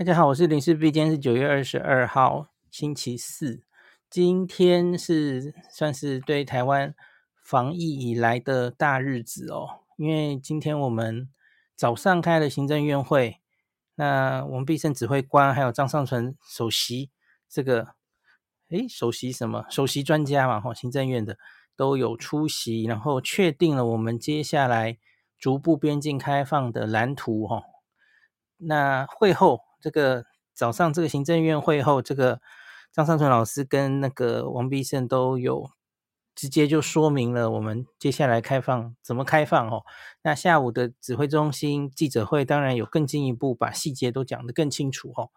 [0.00, 3.64] 大家好，我是林氏璧，今天是九月二十二号，星期四。
[4.08, 6.94] 今天是算是对台湾
[7.44, 11.28] 防疫以来的大日子哦，因为今天我们
[11.76, 13.42] 早上开了行政院会，
[13.96, 17.10] 那王必胜指挥官还有张尚存首席
[17.46, 17.88] 这个，
[18.70, 19.66] 诶，首席什么？
[19.68, 21.36] 首席专家嘛，吼，行政院的
[21.76, 24.96] 都有出席，然后确定了我们接下来
[25.38, 27.64] 逐步边境开放的蓝图，吼。
[28.56, 29.68] 那会后。
[29.80, 32.40] 这个早上，这个行政院会后，这个
[32.92, 35.70] 张上淳老师跟那个王必胜都有
[36.34, 39.84] 直接就说明了我们接下来开放怎么开放哦。
[40.22, 45.30] 那下午的指挥中心记者会当然有更进一步把细节都讲得更清楚哦。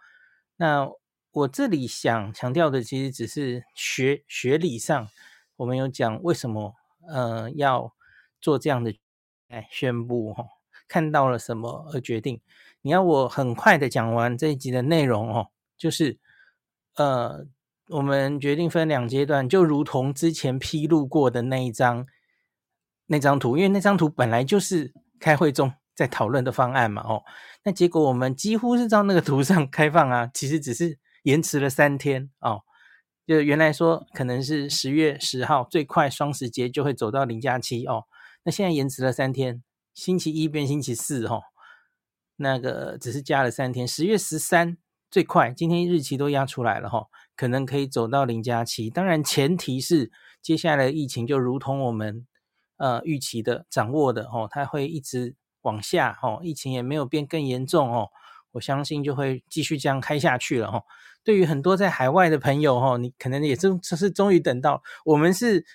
[0.56, 0.90] 那
[1.32, 5.08] 我这里想强调的，其实只是学学理上，
[5.58, 6.76] 我们有讲为什么
[7.08, 7.94] 呃要
[8.40, 8.94] 做这样的
[9.50, 10.48] 哎宣布哈、哦，
[10.88, 12.42] 看到了什么而决定。
[12.82, 15.48] 你要我很快的讲完这一集的内容哦，
[15.78, 16.20] 就是，
[16.96, 17.46] 呃，
[17.88, 22.06] 我们决定分两阶段，就如同之前披露过的那一张
[23.06, 27.23] 那张图，因为那张图本来就是开会中在讨论的方案嘛，哦，
[27.64, 32.64] 那结果我们几乎是照那个图上开放啊，其实只是延迟了三天哦，
[33.26, 38.04] 就原来说可能是十月十号最快双十节就会走到零加七哦，
[38.44, 41.41] 那现在延迟了三天，星期一变星期四哦。
[42.36, 44.77] 那个只是加了三天，十月十三
[45.11, 47.05] 最快，今天日期都压出来了哈，
[47.36, 48.89] 可能可以走到零加七。
[48.89, 52.25] 当然前提是接下来的疫情就如同我们
[52.77, 58.09] 呃预期的掌握的哦，它会一直往下哦，疫情也没有变更严重哦，
[58.53, 60.81] 我相信就会继续这样开下去了哈。
[61.23, 65.66] 对于很多在海外的朋友哈，你可能也是这是终于等到我们是。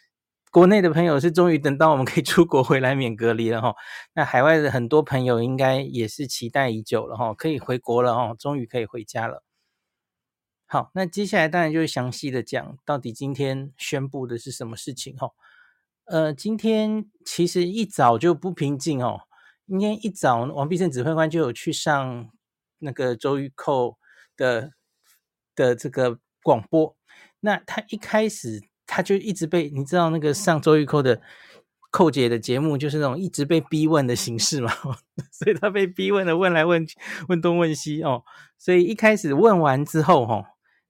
[0.50, 3.74] 国内的朋友是终于等到我们可以出国回来免隔离了哈，
[4.14, 9.42] 那海外的很多朋友应该也是期待已久了哈，可以回国了哈，终于可以回家了。
[10.66, 15.30] 好，那接下来当然就是详细的讲，到底今天宣布的是什么事情哈？
[16.04, 19.20] 呃，今天其实一早就不平静哦，
[19.66, 22.30] 今天一早王必胜指挥官就有去上
[22.78, 23.98] 那个周玉蔻
[24.36, 24.72] 的
[25.54, 26.96] 的这个广播，
[27.40, 28.62] 那他一开始。
[28.88, 31.20] 他就一直被你知道那个上周玉蔻的
[31.90, 34.72] 扣姐的节目，就是那种一直被逼问的形式嘛，
[35.30, 38.24] 所以他被逼问的问来问去，问东问西哦。
[38.58, 40.42] 所以一开始问完之后，哈，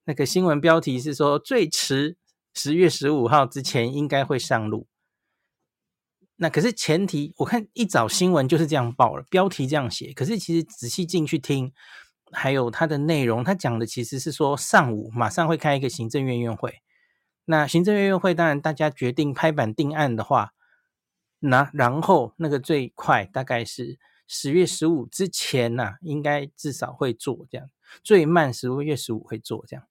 [0.05, 2.17] 那个新闻标题是说最迟
[2.53, 4.87] 十月十五号之前应该会上路。
[6.37, 10.13] 那可是前提，我看一早新闻就是这样报了，标题这样写。
[10.13, 11.73] 可是其实仔细进去听，
[12.31, 16.73] 还有它的内容，他讲的其实是说上午马上会开一个行政院院会。
[17.51, 20.53] 那行政院院会当然，大家决定拍板定案的话，
[21.39, 27.71] 那然后那个最快大概是十月十五之前呐、啊，应该至少会做这样，
[28.03, 29.83] 最慢十月十五会做这样。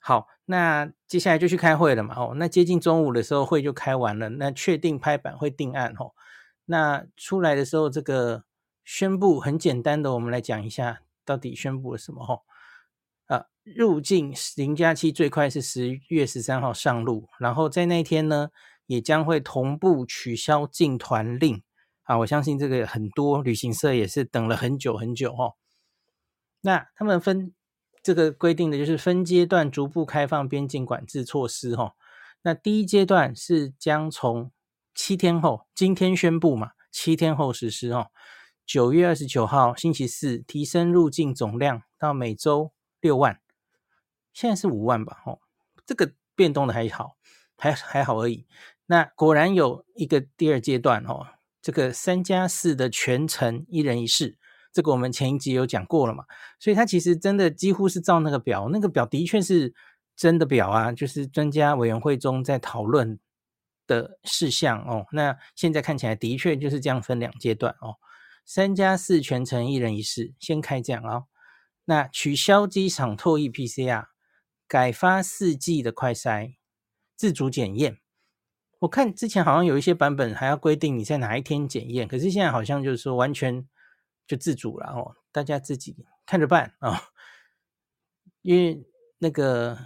[0.00, 2.16] 好，那接下来就去开会了嘛。
[2.16, 6.10] 哦，那接近中午的时候会就开完了，那确定拍板会定案哦。
[6.64, 8.42] 那出来的时候，这个
[8.84, 12.42] 宣布很简单的，我们来讲一下到底宣布了什么哦。
[13.74, 18.50] 入境零加七最快是十月十三号上路，然后在那天呢，
[18.86, 21.62] 也将会同步取消进团令。
[22.02, 25.54] 啊，我相信这个很多旅行社也是等了很久很久哦。
[26.60, 27.52] 那他们分
[28.02, 31.92] 这个规定的就是分阶段逐步开放边境管制措施哦。
[32.42, 34.50] 那第一阶段是将从
[34.94, 38.08] 七天后，今天宣布嘛，七天后实施哦。
[38.66, 42.72] 九月二十九号星期四提升入境总量到每周。
[43.00, 43.38] 六万，
[44.38, 45.20] 现在是五万吧？
[45.26, 45.40] 哦，
[45.84, 47.16] 这个变动的还好，
[47.56, 48.46] 还还好而已。
[48.86, 51.26] 那果然有一个第二阶段哦，
[51.60, 54.38] 这个三加四的全程一人一室，
[54.72, 56.22] 这个我们前一集有讲过了嘛。
[56.60, 59.74] 所以它其实真的几乎是照那个表，那个表的确是
[60.14, 63.18] 真的表啊，就是专家委员会中在讨论
[63.88, 65.04] 的事项哦。
[65.10, 67.96] 那现在看起来的确就是这样分两阶段哦，
[68.44, 71.24] 三加四全程一人一室，先开这样啊、哦。
[71.86, 74.04] 那取消机场唾液 PCR，
[74.68, 76.56] 改发四 G 的快筛，
[77.16, 77.98] 自主检验。
[78.80, 83.66] 我看之前好像有一些版本还要规定你在哪一天检验，可是现在好像就是说完全
[84.26, 87.00] 就自主了哦，大家自己看着办啊、哦。
[88.42, 88.86] 因为
[89.18, 89.76] 那个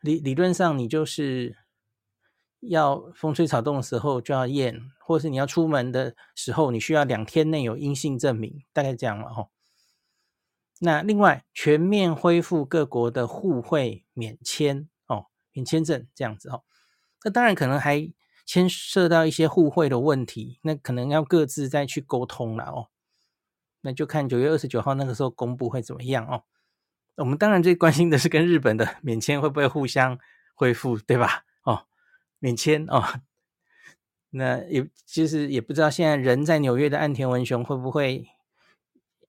[0.00, 1.56] 理理论上你就是
[2.60, 9.50] 要风吹草动的时候就要验，或是你要出门的时候你需要两天内有阴性证明，大概这样了哦。
[10.82, 16.64] 那另外，全面恢复各国的互惠免签哦，免签证这样子哦。
[17.22, 18.10] 那当然可能还
[18.46, 22.88] 牵涉到一些互惠的问题，那可能要各自再去沟通了哦。
[23.82, 26.44] 那就看九月二十九号那个时候公布会怎么样哦。
[27.16, 30.18] 我们当然最关心的是跟日本的免签会不会互相
[30.54, 31.44] 恢复，对吧？
[31.62, 31.86] 哦，
[32.38, 33.20] 免签哦，
[34.30, 38.26] 那也其实也不知道现在人在纽约的岸田文雄会不会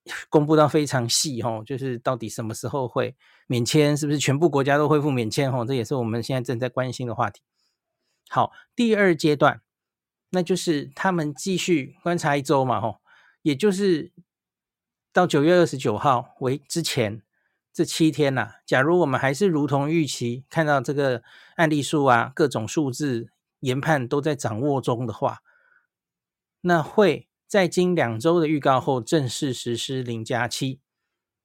[0.30, 3.15] 公布到非常细哦，就是到底什么时候会
[3.48, 5.63] 免签，是不是全部国家都恢复免签哦？
[5.65, 7.42] 这也是我们现在正在关心的话题。
[8.30, 9.62] 好，第二阶段，
[10.30, 13.01] 那就是他们继续观察一周嘛，吼，
[13.42, 14.12] 也就是
[15.13, 17.21] 到九月二十九号为之前
[17.74, 18.56] 这七天呐、啊。
[18.65, 21.21] 假如我们还是如同预期看到这个
[21.57, 25.39] 案例数啊，各种数字研判都在掌握中的话，
[26.62, 30.80] 那会在经两周的预告后正式实施零加七。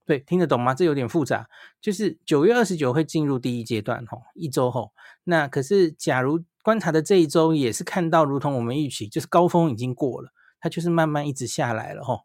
[0.05, 0.73] 对，听得懂吗？
[0.73, 1.51] 这有点复杂，
[1.81, 4.93] 就是九月二十九会进入第一阶段，吼，一周后。
[5.25, 10.31] 那可是假如观察的这一周也是看到，如同我们预期，就是高峰已经过了，
[10.61, 12.21] 它就是慢慢一直下来了吼。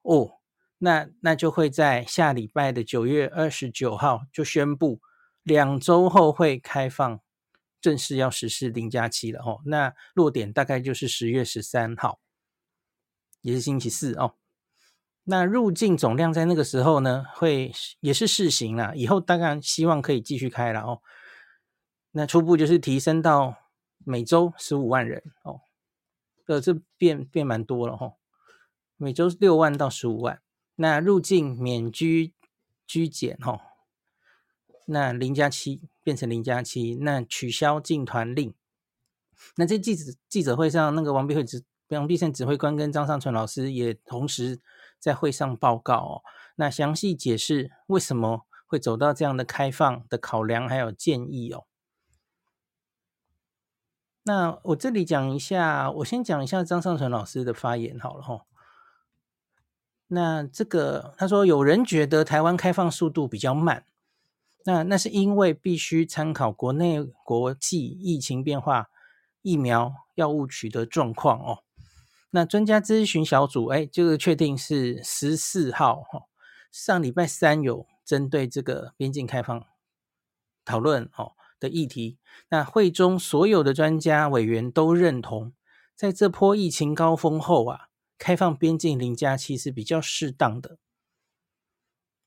[0.00, 0.38] 哦，
[0.78, 5.02] 那那就会在下礼拜的九月二十九号就宣布，
[5.42, 7.20] 两周后会开放，
[7.78, 9.60] 正式要实施零加七了吼。
[9.66, 12.20] 那落点大概就是十月十三号，
[13.42, 14.34] 也是星期四哦。
[15.24, 21.02] 那入境总量在那个时候呢，会也是试行啦，以后大概希望可以继续开了哦。
[22.12, 23.58] 那初步就是提升到。
[24.04, 25.60] 每周十五万人哦，
[26.48, 28.14] 呃，这变变蛮多了哈。
[28.96, 30.42] 每周六万到十五万，
[30.74, 32.34] 那入境免居
[32.84, 33.60] 居检哈，
[34.86, 38.52] 那零加七变成零加七，那取消进团令。
[39.54, 41.44] 那这记者记者会上，那个王必会
[41.92, 44.62] 指王必胜指挥官跟张尚淳老师也同时
[44.98, 46.22] 在会上报告哦，
[46.56, 51.66] 那详细解释为什么会走到这样的开放的考量还有建议哦。
[54.22, 58.46] 那我这里讲一下，我先讲一下张尚淳老师的发言好了哈。
[60.06, 63.84] 那这个他说，有人觉得台湾开放速度比较慢，
[64.64, 68.88] 那那是因为必须参考国内国际疫情变化、
[69.42, 71.64] 疫苗药物取得状况哦。
[72.32, 76.26] 那专家咨询小组，哎，就是确定是十四号哈，
[76.70, 79.64] 上礼拜三有针对这个边境开放
[80.64, 81.32] 讨论哦。
[81.62, 82.18] 的议题，
[82.48, 85.52] 那会中所有的专家委员都认同，
[85.94, 87.82] 在这波疫情高峰后啊，
[88.18, 90.78] 开放边境零加七是比较适当的。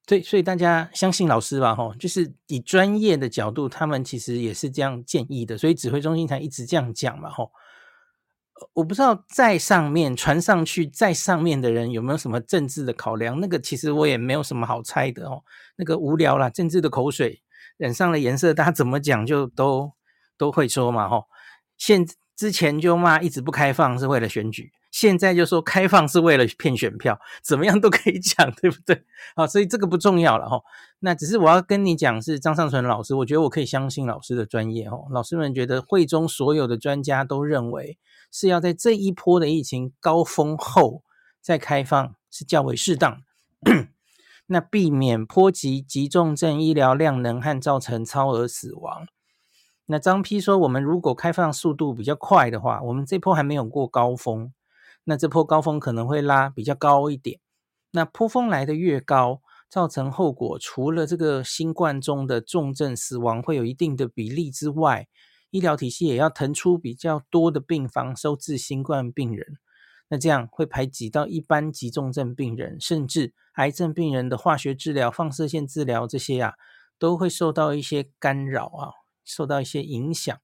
[0.05, 7.51] 对，所以大家相信老师吧，吼，就是以专业的角度，他们其实也是这样建议的，所以指挥中心才一直这样讲嘛，吼。
[8.73, 13.39] 我不知道在上面传上去，在上面的人有没有什么政治的考量？
[13.39, 15.43] 那个其实我也没有什么好猜的哦，
[15.75, 17.41] 那个无聊啦，政治的口水。
[17.77, 19.91] 染上了颜色，大家怎么讲就都
[20.37, 21.25] 都会说嘛，吼。
[21.77, 29.03] 现之前就骂一直不开放是为了选举，现在就说开放是为了骗选票，怎么样都可以讲，对不对？
[29.35, 30.63] 好，所以这个不重要了，吼。
[30.99, 35.07] 那只是我要跟你讲，是张尚淳老师，我觉得我可以相信老师的专业，吼。
[35.11, 37.97] 老师们觉得会中所有的专家都认为
[38.37, 41.03] 是要在这一波的疫情高峰后
[41.39, 43.21] 再开放是较为适当。
[44.47, 49.07] 那避免波及急重症医疗量能和造成超额死亡。
[49.85, 54.51] 那张批说，我们如果开放速度比较快的话，我们这波还没有过高峰，
[55.05, 57.39] 那这波高峰可能会拉比较高一点。
[57.91, 65.07] 那波峰来的越高，造成后果除了这个新冠中的重症死亡会有一定的比例之外，
[65.55, 69.57] 医疗体系也要腾出比较多的病房收治新冠病人。
[70.09, 76.55] 那这样会排挤到一般急重症病人，甚至癌症病人的化学治疗、放射线治疗这些啊，
[77.00, 78.91] 都会受到一些干扰啊，
[79.24, 80.38] 受到一些影响。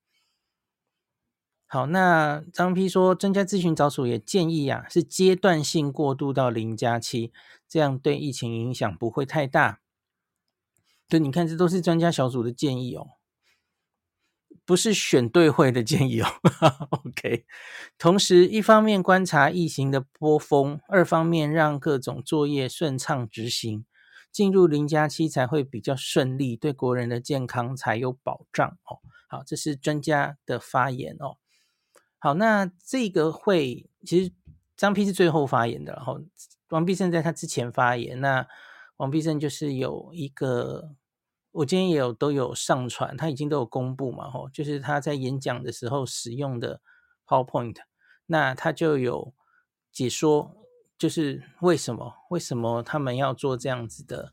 [1.68, 7.34] 好，那张批说，专家咨询小组也建议啊，是阶段性过渡到零加七，
[7.68, 9.82] 这样对疫情影响不会太大。
[11.08, 13.10] 对，你看，这都是专家小组的建议哦。
[14.72, 16.28] 不是选对会的建议哦，
[17.04, 17.46] OK。
[17.98, 23.84] 同时，一方面观察疫情的波峰，二方面让各种作业顺畅执行，
[24.32, 29.00] 进入零加七才会比较顺利，对国人的健康才有保障哦。
[29.28, 31.36] 好，这是专家的发言哦。
[32.18, 34.32] 好，那这个会其实
[34.78, 36.22] 张丕是最后发言的，然后
[36.70, 38.22] 王必胜在他之前发言。
[38.22, 38.48] 那
[38.96, 40.96] 王必胜就是有一个。
[41.52, 46.82] 我今天也有都有上传，他已经都有公布嘛，吼，就是他在演讲的时候使用的
[47.28, 47.76] PowerPoint，
[48.28, 49.34] 那他就有
[49.92, 50.56] 解说，
[50.98, 54.32] 就是为什么为什么他们要做这样子的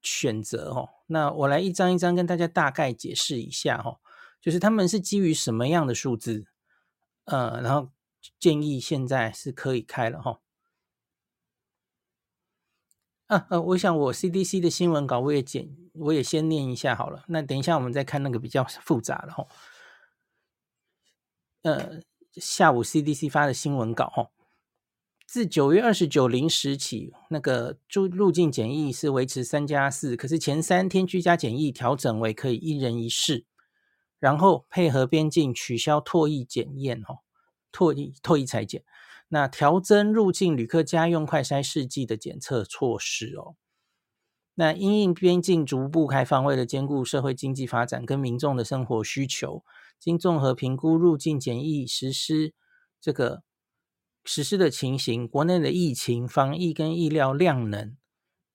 [0.00, 4.00] 选择，哦，那我来一张一张跟大家大概解释一下，哦，
[4.40, 6.46] 就是他们是基于什么样的数字，
[7.24, 7.90] 呃，然后
[8.38, 10.40] 建议现在是可以开了，吼。
[13.32, 17.24] 啊， 我想我 CDC 的新闻稿我也简，我也先念一下好了。
[17.28, 19.46] 那等一下我们再看那个比较复杂的哈。
[21.62, 22.02] 呃，
[22.34, 24.28] 下午 CDC 发的新闻稿哈，
[25.26, 33.46] 自九月二十九零时起，那个入入境检疫是维持三加四，可是前三天居家检疫调整为可以一人一室，
[34.18, 37.20] 然后配合边境取消唾液检验哈，
[37.72, 38.84] 唾液唾液裁剪。
[39.34, 43.56] 那调增入境旅客家用快筛试剂的检测措施哦。
[44.54, 49.64] 那因应边境逐步开放，为了兼顾社会经济发展跟民众的生活需求，
[49.98, 52.52] 经综合评估入境检疫实施
[53.00, 53.42] 这个
[54.22, 57.96] 实施的情形、国内的疫情防疫跟医疗量能，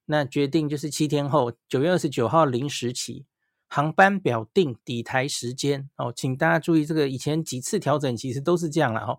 [0.06, 3.26] 那决定就是七天后九月二十九号零时起，
[3.68, 9.18] 航班表定抵台时间哦，请大家注意这个以前几次调整其实都是这样了哦。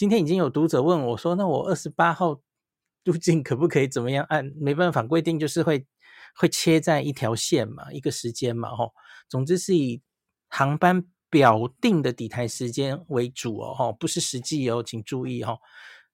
[0.00, 2.40] 今天已经有读者问我说：“那我二十八号
[3.04, 5.86] 入境可不可以怎么样？”按没办法规定，就是会
[6.34, 8.94] 会切在一条线嘛，一个时间嘛，吼。
[9.28, 10.00] 总之是以
[10.48, 15.58] 航班表定的抵台时间为主哦，吼，不是实际哦，请注意哦。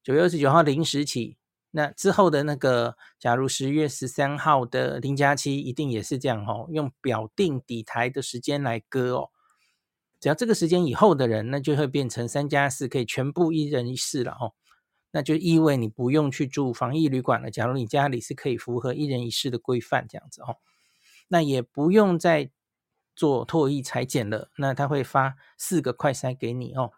[0.02, 1.38] 九月二十九号零时起，
[1.70, 9.30] 那之后的那个，假如十月十三号的零加七，一定也是这样哦，用表定抵台的时间来割哦。
[10.26, 14.54] 只要这个时间以后的人，那就会变成三加四，可以全部一人一室了哦。
[15.12, 17.49] 那就意味你不用去住防疫旅馆了。
[17.49, 20.56] 假如你家里是可以符合一人一室的规范这样子哦，
[21.28, 22.50] 那也不用再
[23.14, 24.50] 做唾液裁剪了。
[24.59, 26.90] 那他会发四个快筛给你哦。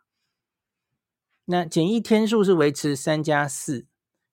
[1.44, 3.86] 那检疫天数是维持三加四，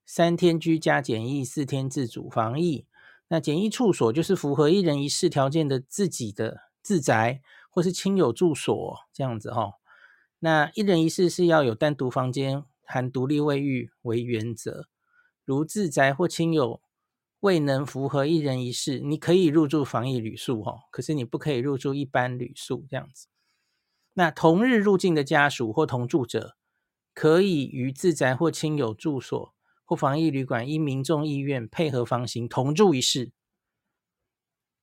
[0.06, 2.86] 三天居家检疫，四天自主防疫。
[3.28, 7.42] 那检疫处所就是符合一人一室条件的自己的自宅。
[7.76, 9.74] 或是亲友住所这样子哈，
[10.40, 14.88] 那一人一室是要有单独房间含独立卫浴为原则。
[15.44, 16.82] 如自宅或亲友
[17.42, 23.28] 未能符合一人一室，你可以入住防疫旅宿哈，可是你不可以入住一般旅宿这样子。
[24.14, 26.56] 那同日入境的家属或同住者，
[27.14, 29.54] 可以于自宅或亲友住所
[29.84, 33.34] 或防疫旅馆，依民众意愿配合房型同住一室，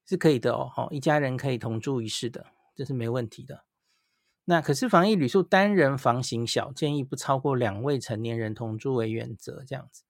[0.06, 2.49] 是可以的哦，一家人可以同住一室的。
[2.82, 3.62] 这是没问题的。
[4.46, 10.02] 那可是防疫旅宿单人房型小，建议不超过两位成年人同住为原则，这样子。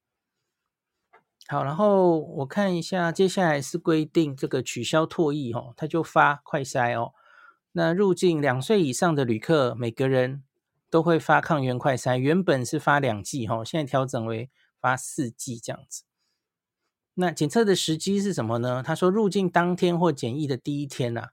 [1.49, 7.12] 好，然后我看一下，接下来是规定这个取消唾液哦，他就发快筛哦。
[7.73, 10.43] 那入境两岁以上的旅客，每个人
[10.88, 14.50] 都会发抗原快筛，原本是发两剂哈，现在调整为
[14.81, 16.05] 发四剂这样子。
[17.12, 18.83] 那检测的时机是什么呢？
[18.83, 21.29] 他说入境当天或检疫的第一天呐、啊。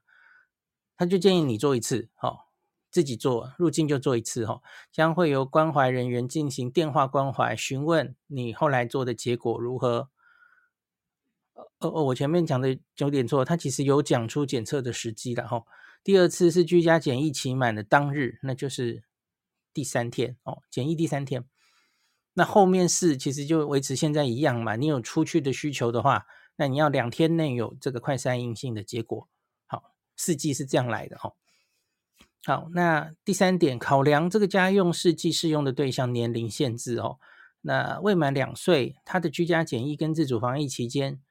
[1.00, 2.44] 他就建议你做一次，哈，
[2.90, 4.60] 自己做入境就做一次，哈，
[4.92, 10.10] 将会由关怀人员进行电话关怀，询问你后来做的结果如何。
[11.54, 15.64] 呃呃，我前面讲的有点错，他其实有讲出检测的时机的，哈。
[16.04, 19.02] 第二次是居家检疫期满的当日，那就是
[19.72, 21.46] 第三天哦，检疫第三天。
[22.34, 26.26] 那后面是其实就维持现在一样嘛，你有出去的需求的话，
[26.56, 29.30] 那你要两天内有这个快筛阴性的结果。
[30.20, 31.32] 试剂是这样来的哈，
[32.44, 37.18] 好，那第三点，考量这个家用试剂适用的对象年龄限制哦，
[37.62, 41.22] 那未满两岁，他的居家检疫跟自主防疫期间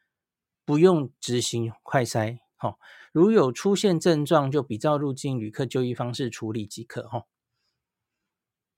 [0.66, 2.78] 不用执行快筛，哈，
[3.12, 7.26] 如有出现症状，就比照入境旅客就医方式处理即可哈。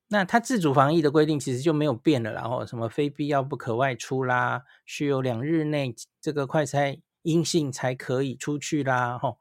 [0.10, 9.38] 那他自主防疫的规定其实就没有变了，然后什么非必要不可外出啦，需有两日内这个快筛阴性才可以出去啦，哈。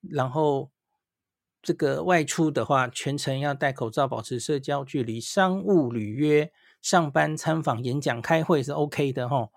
[0.00, 0.70] 然后
[1.60, 5.20] 这个外出的话，全程要戴口罩，保持社交距离。
[5.20, 9.50] 商务履约、上班、参访、演讲、开会是 OK 的哈。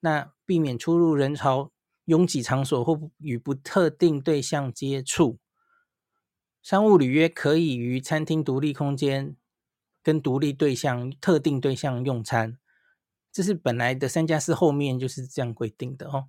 [0.00, 1.72] 那避免出入人潮
[2.04, 5.38] 拥挤场所或与不特定对象接触。
[6.62, 9.36] 商务履约可以于餐厅独立空间
[10.02, 12.56] 跟独立对象、特定对象用餐。
[13.32, 16.28] 这是本来的三加四后面就是这样规定的哦。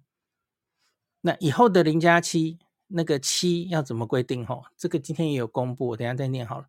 [1.21, 2.57] 那以后的零加七。
[2.93, 4.45] 那个七要怎么规定？
[4.45, 6.67] 吼，这个今天也有公布，我等下再念好了。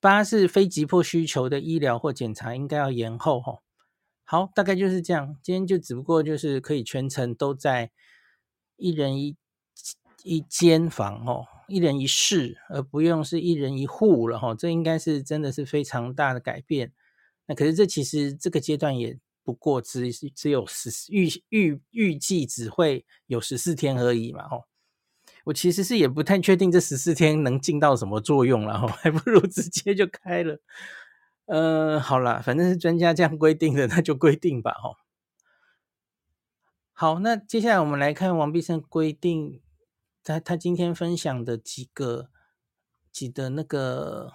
[0.00, 3.62] 八是非急迫需求的医疗或检查应该要延后，吼。
[4.24, 5.36] 好，大概就是这样。
[5.42, 7.90] 今天就只不过就是可以全程都在
[8.76, 9.36] 一人一
[10.22, 14.54] 一间房，吼，一人一室，而不用是一人一户了，吼。
[14.54, 16.92] 这应该是真的是非常大的改变。
[17.46, 24.64] 那可是这其实这个阶段也不过只只有十预预预计只会有十四天而已嘛，吼。
[25.46, 30.60] 我其实是也不太确定这十四天能尽到什么作用了， 还不如直接就开了。
[31.44, 34.98] 呃，好啦，反正是专家这样规定的，那就规定吧，哈。
[36.92, 39.62] 好，那接下来我们来看王必胜规定
[40.24, 42.30] 他他今天分享的几个
[43.12, 44.32] 几的那个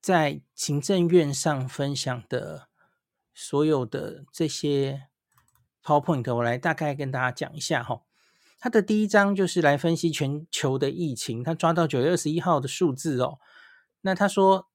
[0.00, 2.66] 在行政院上分享的
[3.32, 5.06] 所有的这些
[5.84, 8.02] PowerPoint，我来大概跟大家讲一下哈。
[8.60, 13.38] 他的第一章就是来分析全球的疫情，他抓到九月二十一号的数字哦。
[14.02, 14.68] 那他说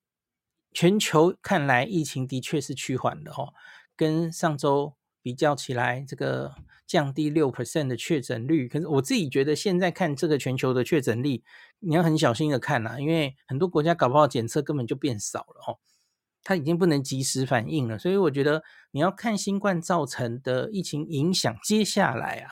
[0.73, 3.53] 全球看来疫情的确是趋缓的哦，
[3.95, 4.95] 跟上周。
[5.25, 6.53] 比较起来，这个
[6.85, 11.43] 降低六 percent 的确诊率，可是我自己觉得现在看这个全球的确诊率，
[11.79, 15.79] 你要很小心的看呐、因为很多国家搞不好检测根本就变少了哦，
[16.43, 18.61] 它已经不能及时反应了，所以我觉得
[18.91, 22.51] 你要看新冠造成的疫情影响，接下来啊，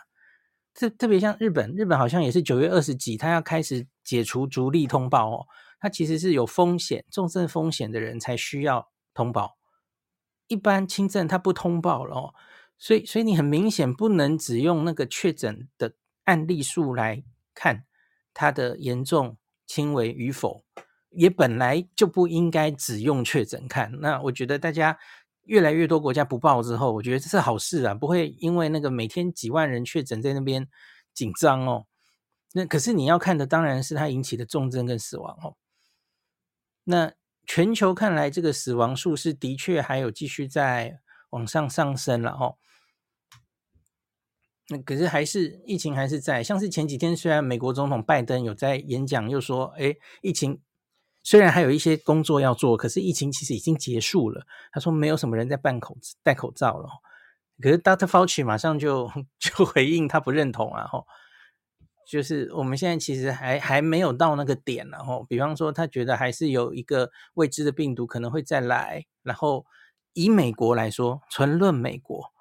[0.74, 5.48] 特特别像日本，日本好像也是九月二十几，他要开始解除逐例通报哦，
[5.80, 9.58] 它其实是有风险、重症风险的人才需要通报，
[10.48, 12.34] 一般轻症他不通报了哦。
[12.78, 17.86] 所以，所以你很明显不能只用那个确诊的案例数来看
[18.34, 20.66] 它的严重轻微与否，
[21.12, 23.92] 也本来就不应该只用确诊看。
[24.02, 24.98] 那我觉得大家
[25.44, 30.68] 越来越多国家不报之后，我觉得这是好事啊，不会因为那个每天几万人确诊在那边
[31.14, 31.86] 紧张哦。
[32.54, 35.56] 那可是你要看的当然是它引起的重症跟死亡哦。
[36.84, 37.14] 那
[37.46, 41.00] 全球看来，这个死亡数是的确还有继续在
[41.32, 42.58] 往上上升了哦。
[44.70, 50.62] 那可是还是疫情还是在，像是前几天虽然美国总统拜登有在演讲，又说，哎，疫情
[51.24, 54.46] 虽然还有一些工作要做，可是疫情其实已经结束了。
[54.72, 56.90] 他说没有什么人在办口戴口罩了。
[57.62, 58.06] 可是 Dr.
[58.06, 61.06] Fauci 马上就 就回应他不认同啊，吼，
[62.06, 69.66] 就是我们现在其实还还没有到那个点，然后比方说他觉得还是有一个未知的病毒可能会再来，然后
[70.14, 72.34] 以美国来说，纯论美国。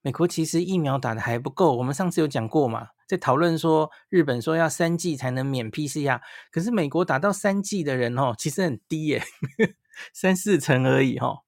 [0.00, 9.22] 美国其实疫苗打的还不够，我们上次有讲过嘛，在讨论说日本说要三剂才能免 PCR，可是美国打到三剂的人哦，其实很低耶，
[10.12, 11.38] 三四成而已哦，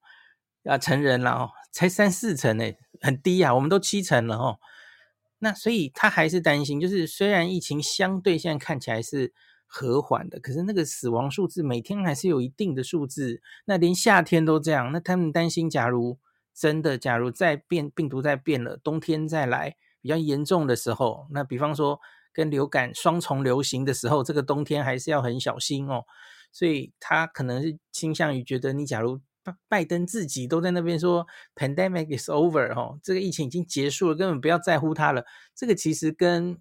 [0.64, 4.58] 啊成人了哦，才三四成诶，很低啊，我们都七成了哦，
[5.38, 9.32] 那所以他还是担心，就是虽然疫情相对现在看起来是
[9.66, 16.18] 和缓的，可是那个死亡数字每天还是有一定的数字，那连夏天都这样，那他们担心假如。
[16.58, 21.98] 真的，假如再变病毒再变了，冬天再来比较严重的时候，那比方说
[22.32, 26.04] 跟流感双重流行的时候，这个冬天还是要很小心哦。
[26.52, 35.24] 所以他可能是倾向于觉得，你假如拜拜登自己都在那边说 pandemic is over 哦，这个疫情已经结束了，根本不要在乎它了。
[35.52, 36.56] 这个其实跟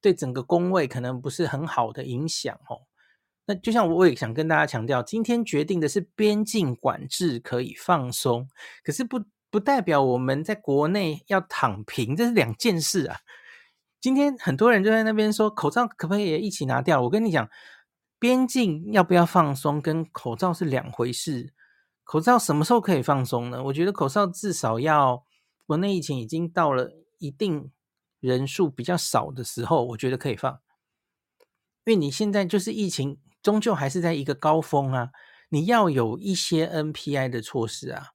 [0.00, 2.86] 对整个公卫可能不是很好的影响哦。
[3.46, 8.48] 那就像我也想跟大家强调，今天决定的是边境管制可以放松，
[8.84, 9.24] 可是不。
[9.54, 13.18] 不代表我们在国内要躺平，这是两件事啊。
[14.00, 17.00] 今天很多人就在那边说，口罩可不可以一起拿掉？
[17.02, 17.48] 我跟你讲，
[18.18, 21.54] 边境要不要放松，跟口罩是两回事。
[22.02, 23.62] 口罩什么时候可以放松呢？
[23.62, 25.24] 我觉得口罩至少要
[25.68, 26.90] 国内疫情已经到了
[27.20, 27.70] 一定
[28.18, 30.52] 人数比较少的时候，我觉得可以放。
[31.84, 35.10] 因为你现在就是疫情终究还是在一个高峰啊，
[35.50, 38.13] 你要有一些 NPI 的措施啊。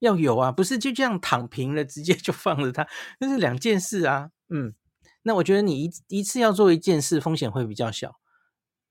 [0.00, 2.86] 要有啊，不是就这样躺平了，直接就放了它，
[3.20, 4.30] 那是两件事啊。
[4.48, 4.74] 嗯，
[5.22, 8.18] 那我觉得你一一次要做一件事，风险会比较小。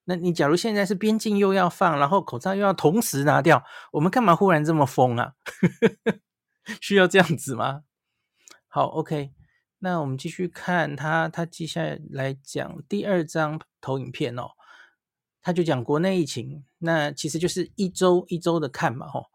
[0.05, 5.33] 那你假如现在是边境又要放，然后口罩又要同时拿掉，我们干嘛忽然这么疯啊？
[6.81, 7.83] 需要这样子吗？
[8.67, 9.31] 好，OK，
[9.79, 14.49] 那我们继续看他，他接下来讲第二张投影片哦，
[15.41, 19.25] 他就讲国内疫情，那其实就是一周一周的看嘛，吼。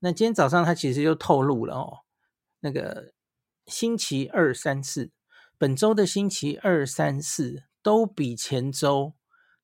[0.00, 1.98] 那今天早上他其实就透露了哦，
[2.60, 3.12] 那个
[3.66, 5.10] 星期二、三、四，
[5.56, 9.14] 本周的星期二、三、四都比前周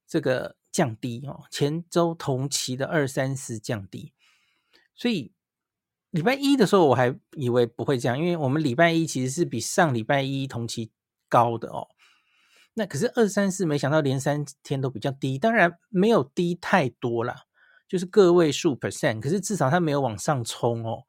[0.07, 4.13] 这个降低哦，前周同期的二、三、四降低，
[4.95, 5.33] 所以
[6.11, 10.93] 礼拜一的时候我还以为不会这样，因为我们礼拜一其实是比上礼拜一同期
[11.29, 11.89] 高的哦。
[12.75, 17.45] 那可是二、三、四没想到连三天都比较低，当然没有低太多啦。
[17.89, 21.05] 就是个位数 percent，可是至少它没有往上冲哦。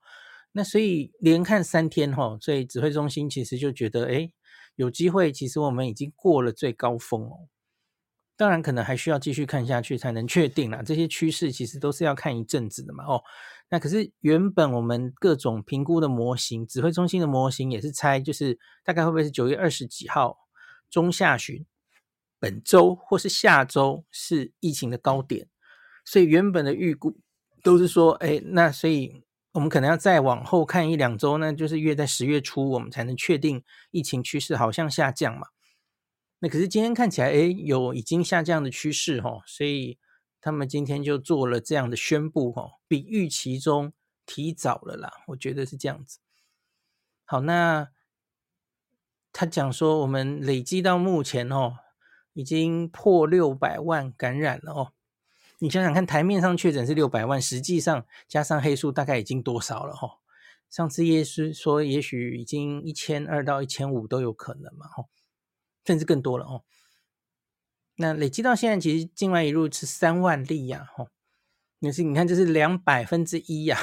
[0.51, 4.33] 那所以连看三天哈、哦，所以指挥中心其实就觉得，诶，
[4.75, 7.47] 有机会，其实我们已经过了最高峰哦。
[8.35, 10.83] 当然，可能还需要继续看下去才能确定啦。
[10.83, 13.21] 这些趋势其实都是要看一阵子的嘛哦。
[13.69, 20.37] 那可是原本我们各种评估的模型，指挥中心的模型也是猜，就是大概会不会是九月二十几号
[20.89, 21.65] 中下旬，
[22.39, 25.49] 本周或是下周是疫情的高点。
[26.07, 27.17] 所以原本的预估
[27.61, 35.47] 都是说，哎，那所以我们可能要再往后看一两周，那就是约在十月初，我们才能确定疫情趋势好像下降嘛。
[36.39, 39.99] 那可是今天看起来，哎，有已经下降的趋势哈，所以
[40.39, 43.91] 他们今天就做了这样的宣布哈，比预期中
[44.25, 46.19] 提早了啦，我觉得是这样子。
[47.25, 47.89] 好，那
[49.33, 51.79] 他讲说，我们累积到目前哦，
[52.31, 54.93] 已经破六百万感染了哦。
[55.59, 60.19] 你想想看，台面上确诊是六百万，实际上加上黑数，大概已经多少了哈？
[60.69, 65.05] 上次叶师说，也许已经一千二到一千五都有可能嘛，哈，
[65.83, 66.63] 甚至更多了哦。
[67.95, 71.07] 那累积到现在，其实境外移入是三万例呀，哈，
[71.79, 73.79] 也是你看，这是两百分之一呀，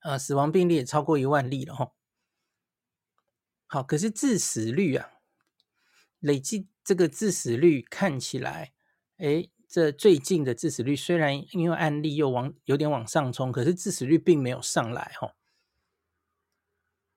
[0.00, 1.92] 啊，死亡病例也超过一万例了，哈。
[3.66, 5.12] 好，可是致死率啊，
[6.18, 8.72] 累计这个致死率看起来，
[9.18, 9.50] 哎。
[9.74, 15.34] 这最近的致死率虽然因为案例又往有点往上冲，可是致死率并没有上来哈、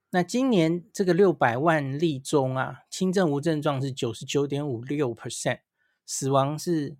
[0.09, 5.59] 那今年这个六百万例中啊，轻症无症状是九十九点五六 percent，
[6.03, 6.97] 死亡是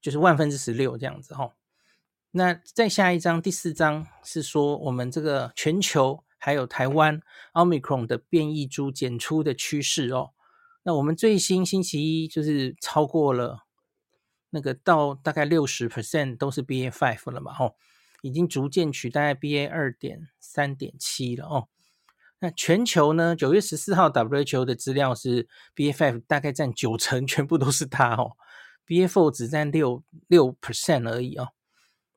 [0.00, 1.54] 就是万分之十六这样子哈、
[2.32, 10.32] 那再下一张第四张是说我们这个全球还有台湾 Omicron 的变异株检出的趋势哦。
[10.82, 13.61] 那我们最新星期一就是超过了。
[14.54, 17.74] 那个到大概六十 percent 都是 BA five 了嘛，哦，
[18.20, 21.68] 已经逐渐取代 BA 二点三点七了哦。
[22.38, 23.34] 那全球呢？
[23.34, 28.36] 九月十四号 WHO 的资料是 BA five 大概占九成，全部都是它哦。
[28.86, 31.48] BA four 只占六六 percent 而已哦。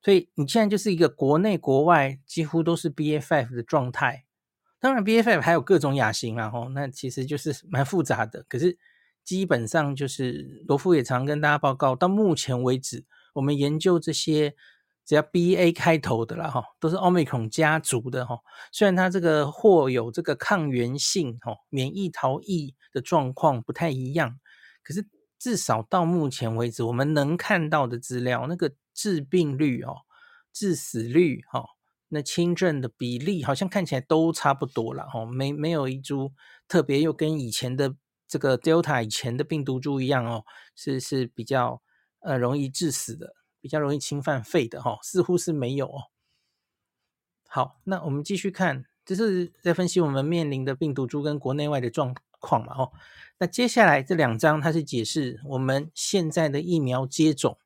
[0.02, 4.26] 所以你现在就是一个国内国外几乎都是 BA five 的状态。
[4.80, 8.44] 当然，B F F 还有各种亚型啊，吼，那其实就是蛮复杂的。
[8.50, 8.78] 可是。
[9.26, 14.56] 基本上就是罗富也常跟大家报告，到目前为止，我们研究这些
[15.04, 18.38] 只要 BA 开头的啦，哈，都是 Omicron 家族的哈。
[18.72, 24.40] 虽然它这个或有这个抗原性，哈，免疫逃逸的状况不太一样，
[24.84, 25.08] 可是
[25.40, 29.98] 至少到目前为止，我们能看到的资料，那个致病率哦、
[30.54, 31.66] 致死率哈，
[32.10, 36.32] 那轻症的比例好像看起来都差不多了，哈，没没有一株
[36.68, 37.96] 特别又跟以前的。
[38.36, 40.44] 这个 Delta 以前的病毒株一样哦，
[40.76, 41.82] 是是比较
[42.20, 46.12] 呃容易致死的，比较容易侵犯肺的哈、哦，似乎是没有哦。
[47.48, 52.92] 好，那我们继续看，这是在分析我们面临的病毒株跟国内外的状况嘛哦。
[53.38, 57.58] 那接下来这两章它是解释我们现在的疫苗接种，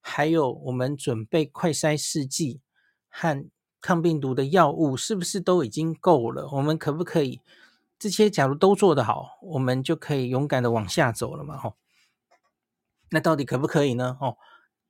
[0.00, 2.60] 还有我们准备快筛试剂
[3.08, 3.48] 和
[3.80, 6.48] 抗病毒的药物是不是都已经够了？
[6.50, 7.40] 我们可不可以？
[8.00, 11.76] 这些假如都做得好，我们就可以勇敢的往下走了嘛，吼。
[13.10, 14.16] 那到底可不可以呢？
[14.22, 14.38] 哦，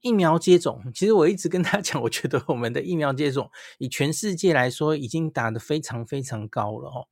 [0.01, 7.09] 疫苗接种，其实我一直跟他 讲，我觉得我们的疫苗接种以全世界来说，已经打得非常非常高了，哦。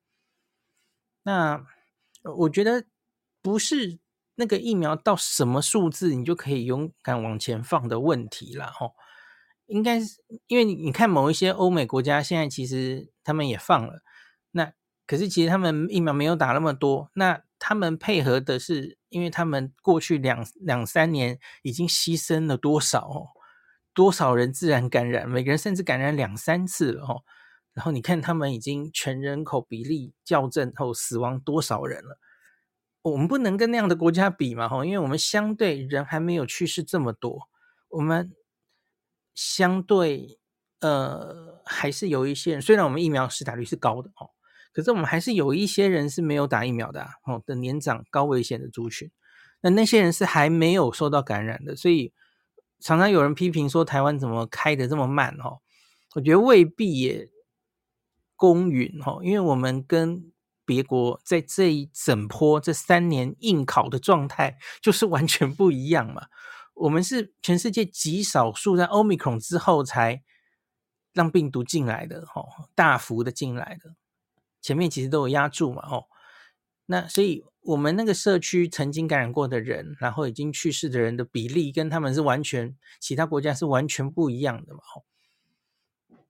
[1.24, 1.66] 那
[2.22, 2.84] 我觉得
[3.42, 3.98] 不是
[4.37, 8.92] 那个疫苗到什么数字，你就可以勇敢往前放的问题了，吼。
[9.66, 14.02] 应该是因为你看某一些欧美国家，现在其实他们也放了，
[14.52, 14.72] 那。
[15.09, 23.29] 可是其实他们疫苗没有打那么多，那他们配合的是，因为他们过去两两三年已经牺牲了多少哦，
[23.94, 27.23] 多少人自然感染，每个人甚至感染两三次了哦。
[27.73, 32.18] 然后你看他们已经全人口比例校正后死亡多少人了，
[33.01, 37.49] 我们不能跟那样的国家比嘛吼，因为我们相对人还没有去世这么多，
[37.88, 38.31] 我们
[39.35, 40.38] 相对
[40.81, 44.29] 呃还是有一些人，虽然我们疫苗施打率是高的哦。
[44.72, 49.11] 可是我们还是有一些人是没有打疫苗的，啊，哦的年长高危险的族群，
[49.61, 52.12] 那那些人是还没有受到感染的，所以
[52.81, 55.61] 常常有人批评说台湾怎么开的这么慢哦，
[56.14, 57.28] 我觉得未必也
[58.37, 60.33] 公允哦，因为我们跟
[60.64, 66.26] 别国在这一整波这三年应考的状态就是完全不一样嘛，
[66.74, 70.22] 我们是全世界极少数在 Omicron 之后才
[71.12, 73.96] 让病毒进来的哦，大幅的进来的。
[74.61, 76.07] 前面其实都有压住嘛，哦，
[76.87, 85.05] 那所以我们那个社区曾经感染过的人，然后已经去世的人的比例，跟他们是完全其他国家是完全不一样的嘛，哦，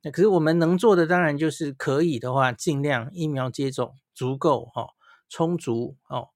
[0.02, 4.90] 那可是我们能做的当然就是可以的话，尽量疫苗接种足够，哦，
[5.28, 6.30] 充足，哦，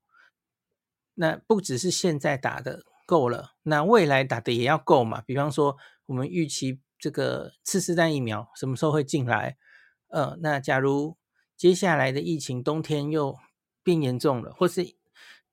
[1.14, 5.20] 那不只是现在打的够了，那未来打的也要够嘛。
[5.20, 5.76] 比方说，
[6.06, 9.56] 我们预期这个次世代疫苗什么时候会进来？
[10.08, 11.16] 呃，那假如
[11.62, 13.38] 接下来的疫情，冬天又
[13.84, 14.96] 变严重了，或是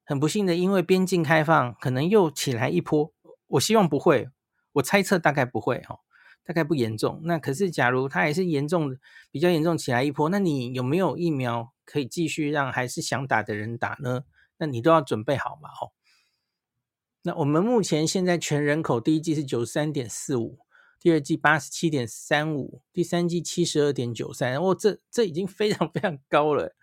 [0.04, 3.13] 很不幸的，因为边境开放，可能又起来一波。
[3.45, 4.28] 我希望不会，
[4.72, 6.00] 我猜测大概不会哈。
[6.43, 7.22] 大概不严重。
[7.26, 8.98] 那可是假如它还是严重，
[9.30, 14.24] 比较严重起来一波，那你有没有疫苗可以继续让还是想打的人打呢？
[14.58, 15.93] 那你都要准备好嘛，吼。
[17.22, 20.58] 那我们目前现在全人口第一季是九十三点四五，
[20.99, 26.75] 第二季八十七点三五，第三季七十二点九三，哦，这这已经非常 非常高了。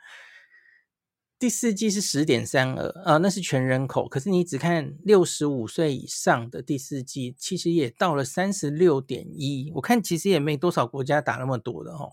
[1.38, 4.09] 第四季是十点三二啊，那是全人口。
[4.09, 9.70] 可是你只看六十五岁以上的第四季，其实也到了三十六点一。
[9.74, 12.12] 我看其实也没多少国家打那么多的哦。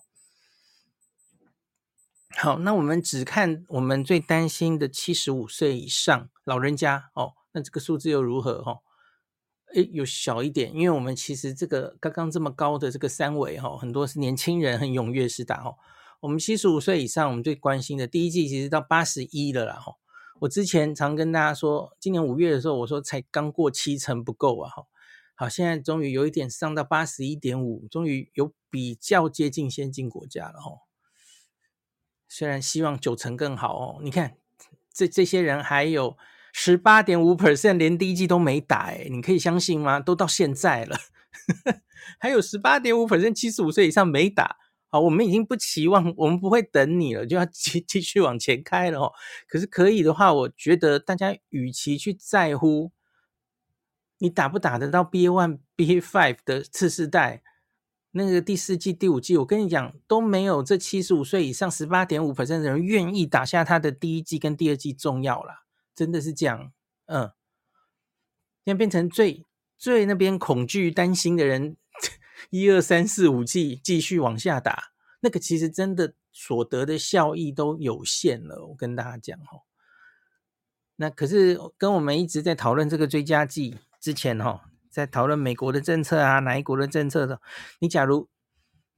[2.35, 7.31] 好，那我们只看我们最担心的七十五岁以上老人家哦。
[7.53, 8.61] 那这个数字又如何？
[8.61, 8.79] 哈，
[9.73, 15.75] 诶，有小一点，因为我们其实这个刚刚这么高的这个三围哈，很多是年轻人很踊跃是打哈。
[16.19, 19.95] 我们七十五岁以上，我们最关心的第一季其实到八十一了啦哈。
[20.41, 24.85] 我之前常跟大家说，今年五月的时候，我说才刚过七成不够啊哈。
[25.33, 30.71] 好，现在终于有一点上到八十一点五，终于有比较接近先进国家了哈。
[32.29, 34.37] 虽然希望九成更好哦，你看
[34.93, 36.15] 这这些人还有。
[36.55, 39.99] 十八点五 percent 连第一季都没打，诶，你可以相信吗？
[39.99, 40.95] 都到现在了，
[42.19, 44.57] 还有十八点五 percent 七十五岁以上没打。
[44.89, 49.11] 好，我们已经不期望，我们不会等你了，就要继继续往前开了哦。
[49.47, 52.91] 可是可以的话，我觉得大家与其去在乎
[54.19, 57.41] 你打不打得到 B one、B Five 的次世代，
[58.11, 65.62] 那个第四季、第五季，我跟你讲都没有这七十五岁以上十八点五 percent 的人愿意打下他的第一季跟第二季重要啦。
[65.95, 66.71] 真的是这样，
[67.05, 67.31] 嗯，
[68.65, 69.45] 现在变成最
[69.77, 71.77] 最那边恐惧担心的人，
[72.49, 78.67] 一二三四五 G 继续往下打，那个其实真的所得的效益都有限了。
[78.67, 79.63] 我跟大家讲哈，
[80.95, 87.41] 那可是跟我们一直在讨论这个追加剂之前哈，在讨论美国的政策啊，哪一国的政策的，
[87.79, 88.29] 你假如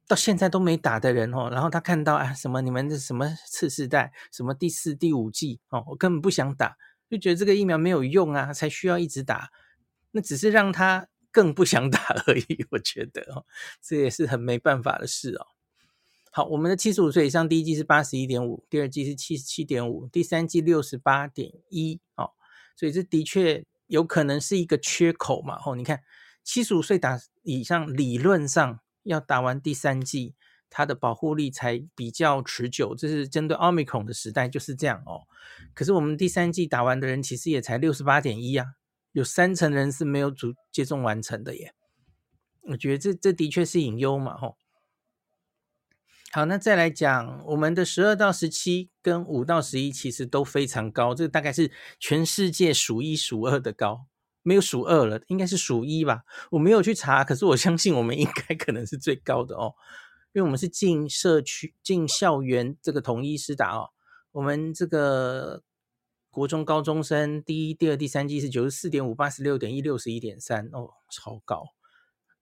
[0.08, 6.76] 到现在都没打的人哦，然后他看到啊什么你们的什么次世代，什么第四、第五季哦，我根本不想打。
[7.08, 9.50] 就觉得这个疫苗没有用啊，才需要一直打，
[10.10, 12.66] 那只是让他更不想打而已。
[12.70, 13.46] 我觉得哦，
[13.80, 15.46] 这也是很没办法的事哦。
[16.32, 22.00] 好，我们的七十五岁以上第一季是八十一点五，第二季是七十七点五，第三季六十八点一。
[22.16, 22.30] 哦，
[22.76, 25.60] 所以这的确有可能是一个缺口嘛。
[25.64, 26.02] 哦，你看
[26.42, 30.34] 七十五岁打以上，理论上要打完第三剂。
[30.68, 35.22] 它的保护力才比较持久，这是针对奥密克戎的时代就是这样哦。
[35.72, 38.74] 可是我们第三剂打完的人其实也才六十八点一啊，
[39.12, 41.72] 有三成人是没有主接种完成的耶。
[42.62, 44.56] 我觉得这这的确是隐忧嘛，吼。
[46.32, 54.06] 好，那再来讲我们的十二到十七跟五到十一其实都非常高，这大概是全世界数一数二的高，
[54.46, 56.22] 没有数二了，应该是数一吧。
[56.52, 59.74] 我没有去查，可是我相信我们应该可能是最高的哦。
[60.32, 63.90] 因为我们是进社区、进校园这个统一施打哦，
[64.30, 65.64] 我们这个
[66.30, 71.72] 国中高中生第一、第二、第三季是九十四点五、八十六点一、六十一点三哦，超高。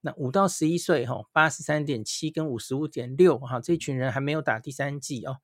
[0.03, 5.39] 那五到十一岁哈，八十三点七跟五十五点六哈，这群人还没有打第三季哦。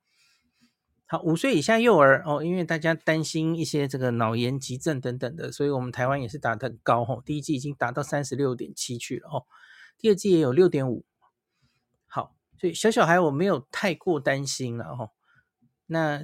[1.13, 7.21] 好，五岁以下幼儿哦，因为大家担心一些这个脑炎急症等等的，所以我们台湾也是打得很高哦。
[7.27, 9.45] 第一季已经达到三十六点七去了哦，
[9.99, 11.05] 第二季也有六点五。
[12.07, 15.11] 好所以小小孩我没有太过担心了哦。
[15.87, 16.23] 那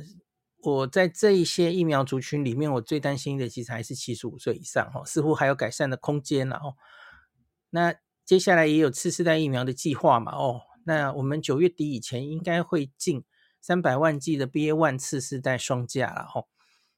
[0.62, 6.77] 我在这一些疫苗族群里面，我最担心的其实还是七十五岁以上哈，似乎还有改善的空间了哦。
[7.70, 7.92] 那
[8.25, 10.61] 接下来也有次世代疫苗的计划嘛哦。
[10.85, 13.25] 那我们九月底以前应该会进
[13.61, 16.45] 三百万剂的 BA one 次世代双价了哈。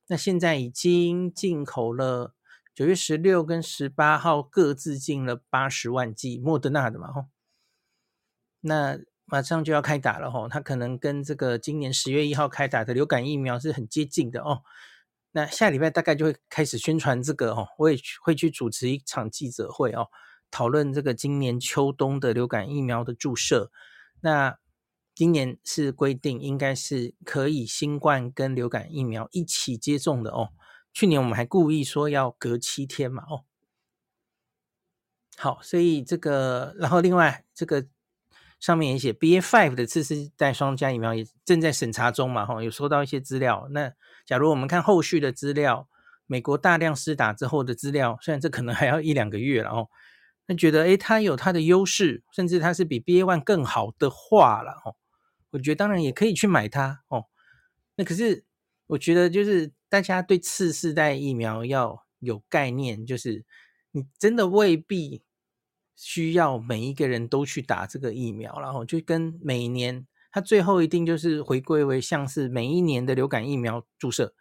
[0.06, 2.34] 那现在已经进口了
[2.74, 7.26] 九月十六跟十八号各自进了八十万剂莫德纳的嘛哈。
[8.60, 14.62] 那马上就要开打了吼，它可能跟这个今年十月一号开打的流感疫苗是很接近的哦。
[15.32, 20.08] 那下礼拜大概就会开始宣传这个哦，我也会去主持一场记者会哦，
[20.50, 23.70] 讨论这个今年秋冬的流感疫苗的注射。
[24.22, 24.58] 那
[25.18, 30.50] 今年是规定应该是可以新冠跟流感疫苗一起接种的哦。
[30.92, 33.42] 去年我们还故意说要隔七天嘛哦。
[35.36, 37.88] 好，所以这个，然后另外这个。
[38.60, 43.68] 上面也写 B A five 的次世代双价疫苗也正在审查中嘛，哈，有收到一些资料。
[43.70, 43.92] 那
[44.26, 45.88] 假如我们看后续的资料，
[46.26, 49.88] 美国大量施打之后的资料，虽然这可能还要一两个月了哦，
[50.46, 54.96] 那觉得诶它有它的优势，甚至它是比 B A one 更好的话了哦，
[55.50, 57.26] 我觉得当然也可以去买它哦。
[57.96, 58.44] 那可是
[58.88, 63.44] 我觉得就是大家对次世代疫苗要有概念，就是
[63.92, 65.22] 你真的未必。
[66.00, 74.32] 需要每一个人都去打这个疫苗，然后就跟每年它最后一定就是回归为像是每一年的流感疫苗注射，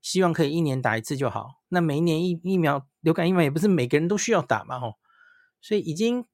[0.00, 1.60] 希望可以一年打一次就好。
[1.68, 4.94] 那每一年疫疫苗流感疫苗也不是每个人都需要打嘛，吼，
[5.60, 6.24] 所以已经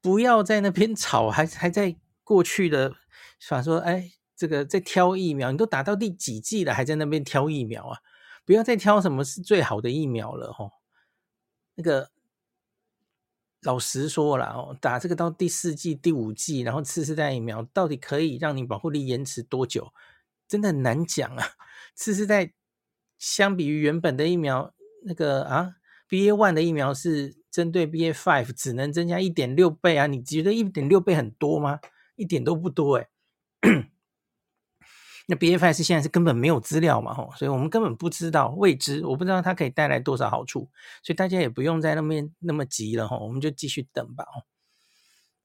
[0.00, 2.94] 不要在那边 吵，还还在过去的
[3.38, 7.98] 想说，哎，这个在挑疫苗，你都打到第几季了，还在那边挑疫苗啊？
[8.44, 10.70] 不要再挑什么是最好的疫苗了，吼，
[11.74, 12.10] 那个。
[13.64, 19.92] 老实说了哦，打这个到第四季、第五季，然后次世代疫苗到底可以让你保护力延迟多久？
[20.48, 21.46] 真的很难讲啊。
[21.94, 22.54] 次世代
[23.18, 25.76] 相比于原本的疫苗，那个啊
[26.08, 30.08] ，BA one 的疫苗是针对 BA five，只能增加一点六倍啊。
[30.08, 31.78] 你觉得一点六倍很多吗？
[32.22, 33.08] 一点都不多诶、
[35.26, 40.70] 那 B F S 现在是根本没有资料嘛，吼，所以我们根本不知道未知，我不知道它可以带来多少好处，
[41.02, 44.46] 所以大家也不用在那边那么急了，吼，我们就继续等吧，哦。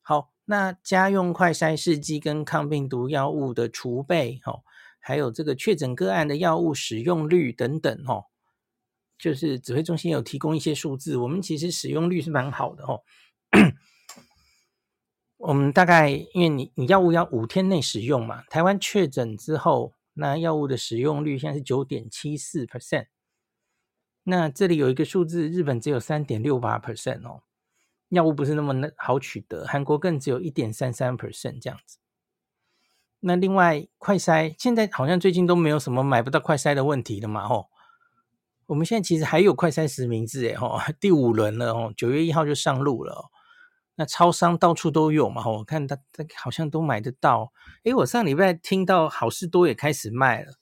[0.01, 4.63] 好，那家用快筛试剂跟抗病毒药物的储备，吼，
[4.99, 8.25] 还有这个确诊个案的药物使用率等等，吼，
[9.17, 13.03] 就是指挥中心有提供一些数字，我们其实使用率是蛮好的，吼。
[15.47, 23.05] 我们大概因为你你药物要五天内使用嘛，台湾确诊之后，那药物的使用率现在是九点七四 percent。
[24.23, 27.43] 那这里有一个数字，日本只有三点六八 percent 哦，
[28.09, 31.99] 药物不是那么好取得，韩国更只有一点三三 percent 这样子。
[33.21, 37.67] 那另外快筛现在好像最近都没有什么买不到快筛的问题了嘛，吼。
[38.65, 43.31] 我们现在其实还有快筛实名制诶，吼， 第五轮了哦，九月一号就上路了。
[43.99, 47.51] 那超商到处都有嘛，我看他他好像都买得到。
[47.83, 50.53] 诶，我上礼拜听到好事多也开始卖了，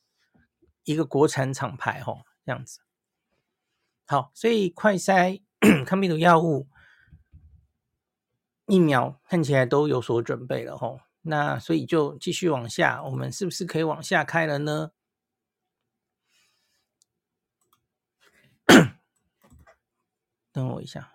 [0.86, 2.80] 一个国产厂牌吼，这样子。
[4.08, 5.42] 好，所以快筛、
[5.86, 6.70] 抗病毒药物、
[8.68, 11.02] 疫苗看起来都有所准备了吼。
[11.24, 14.92] 那所以就继续往下，我们是不是可以往下开了呢？
[20.54, 21.15] 等我一下。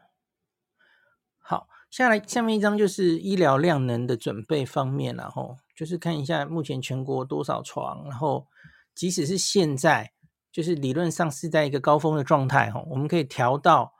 [1.90, 8.46] 下来，下面一张就是医疗量能的准备方面，然后就是看一下目前全国多少床，然后
[8.94, 10.12] 即使是现在，
[10.53, 13.92] 就是理论上是在一个高峰的状态，哈，我们可以调到，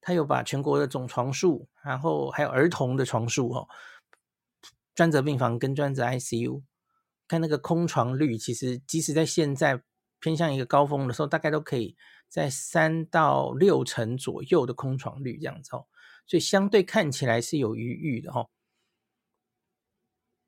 [0.00, 3.68] 他有把全国的总床数，然后还有儿童的床数，哈，
[4.94, 6.62] 专责病房跟专责 ICU，
[7.28, 9.82] 看那个空床率，其实即使在现在
[10.18, 11.94] 偏向一个高峰的时候，大概都可以
[12.30, 15.84] 在三到六成左右的空床率这样子，哦。
[16.28, 18.46] 所以相对看起来是有余裕的哈，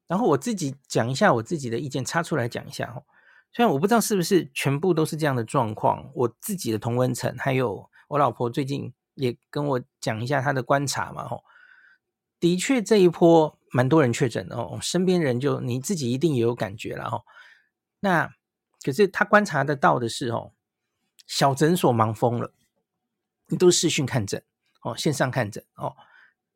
[0.06, 3.02] 然后我自己讲一下我自己的意见，插出来讲一下哈。
[3.52, 11.40] 虽然我不知道是不是全部都是这样的状况，我自己的同温层还有我老婆最近也跟我讲一下她的观察嘛哈。
[12.38, 17.22] 的确这一波蛮多人确诊的哦，身边人就你自己一定也有感觉了哈。
[18.00, 18.30] 那
[18.84, 20.52] 可是他观察得到的是哦，
[21.26, 22.52] 小诊所忙疯了，
[23.46, 24.44] 你都视讯看诊。
[24.82, 25.94] 哦，线上看诊哦，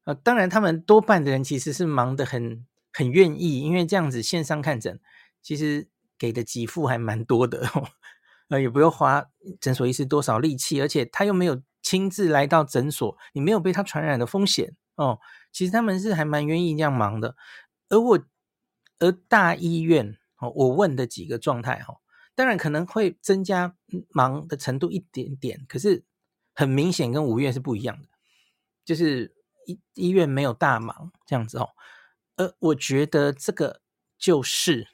[0.04, 5.00] 呃，当然他们多半的人其实是忙得很很愿意，因为这样子线上看诊，
[5.42, 7.88] 其实给的给付还蛮多的哦，
[8.48, 9.26] 呃，也不用花
[9.60, 15.18] 诊所医师多少力气，而且他又没有亲自来到诊所，你没有被他传染的风险哦，
[15.52, 17.36] 其实他们是还蛮愿意这样忙的。
[17.90, 18.18] 而我，
[19.00, 21.96] 而大医院哦，我问的几个状态哈，
[22.34, 23.74] 当然可能会增加
[24.08, 26.04] 忙的程度一点点，可是
[26.54, 28.08] 很明显跟五月是不一样的。
[28.84, 29.34] 就是
[29.66, 31.70] 医医院没有大忙这样子哦，
[32.36, 33.80] 呃，我觉得这个
[34.18, 34.88] 就是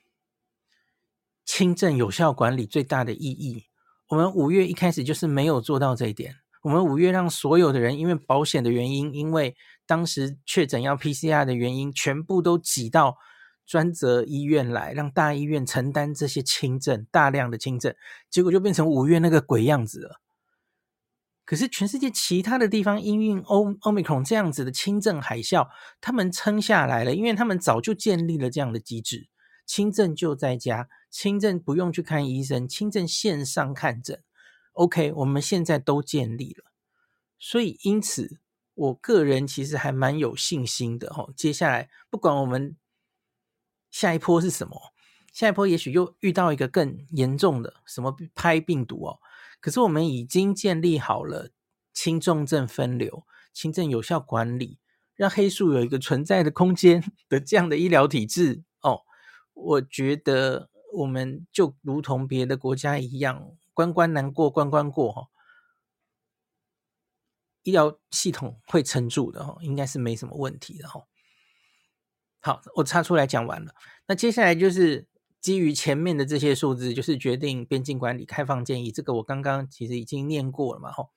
[1.44, 3.66] 轻症有效管理最大的意义。
[4.08, 6.36] 我们五月一开始就是没有做到这一点。
[6.62, 13.16] 我们五月让所有的人因为保险的原因，因为当时确诊要 PCR 的原因，全部都挤到
[13.64, 17.94] 专责医院来，让大医院承担这些轻症，大量的轻症，
[18.28, 20.20] 结果就变成五月那个鬼样子了。
[21.50, 25.66] 可是全世界其他的地方因应欧欧米克这样子的轻症海啸，
[26.00, 29.28] 他们撑下来了，因为他们早就建立了这样的机制，
[29.66, 34.22] 轻症就在家，轻症不用去看医生，轻症线上看诊。
[34.74, 36.70] OK，我们现在都建立了，
[37.36, 38.38] 所以因此
[38.74, 41.30] 我个人其实还蛮有信心的哈。
[41.36, 42.76] 接下来不管我们
[43.90, 44.80] 下一波是什么，
[45.32, 49.18] 下一波也许又遇到一个更严重的什么拍病毒哦。
[49.60, 51.50] 可是我们已经建立好了
[51.92, 54.78] 轻重症分流、轻症有效管理，
[55.14, 59.02] 让黑数有一个存在的空间 的这样的医疗体制哦。
[59.52, 65.28] 我觉得我们就如同别的国家一样，关关难过关关过哈。
[67.62, 71.04] 医疗系统会撑住的哦，应该是没什么问题的哦。
[72.40, 73.74] 好，我插出来讲完了。
[74.06, 75.06] 那接下来就是
[75.40, 78.92] 基于前面的这些数字，就是决定边境管理开放建议。
[78.92, 81.10] 这个我刚刚其实已经念过了嘛，吼。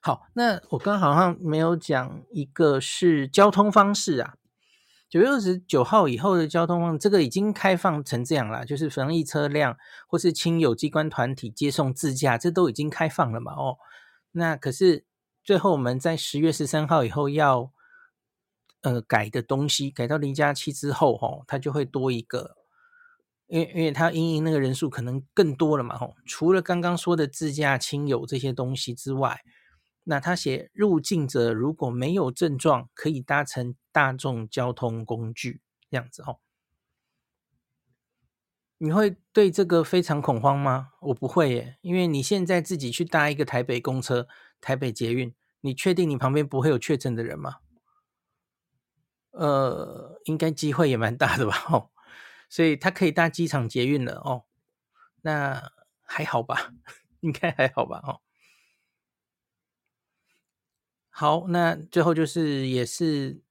[0.00, 4.34] 好，那我刚好像没有讲一个是交通方式啊。
[5.08, 9.76] 九月二十九号以后的交通方式，这个已经开放成这样了，就是防疫车辆
[10.06, 13.76] 或是亲友机关团体接送自驾，这都已经开放了嘛，哦。
[14.30, 15.04] 那可是
[15.42, 17.72] 最后我们在十月十三号以后要。
[18.82, 22.56] 呃，改的东西改到零加七之后，吼，它就会多一个，
[23.46, 26.14] 因为因为它因应那个人数可能更多了嘛，吼。
[26.24, 29.42] 除了刚刚说的自驾亲友这些东西之外，
[30.04, 35.60] 那他写入境者如果没有症状，可以搭乘大众交通工具，
[35.90, 36.40] 这样子，吼。
[38.78, 40.92] 你会对这个非常恐慌吗？
[41.02, 44.26] 我不会耶，因为你现在自己去搭一个台北公车、
[44.58, 47.56] 台北捷运，你确定你旁边不会有确诊的人吗？
[49.32, 51.56] 呃，应该机会也蛮大的吧？
[51.70, 51.90] 哦，
[52.48, 54.44] 所以他可以搭机场捷运了哦。
[55.22, 55.72] 那
[56.02, 56.72] 还好吧？
[57.20, 58.00] 应该还好吧？
[58.04, 58.20] 哦，
[61.10, 63.42] 好，那最后就是也是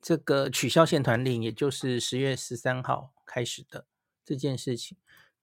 [0.00, 3.86] 这个取消限团令，也就是十月十三号开始的
[4.24, 4.96] 这件事情。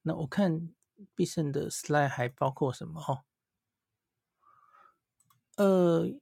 [0.04, 0.70] 那我看
[1.16, 3.01] 必胜的 slide 还包括什么？
[3.08, 3.24] 哦，
[5.58, 6.14] 呃。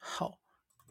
[0.00, 0.38] 好，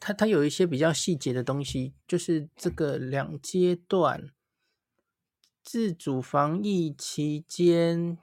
[0.08, 4.30] 它它有一些比较细节的东西，就是这个两阶段
[5.62, 8.16] 自主防疫期间，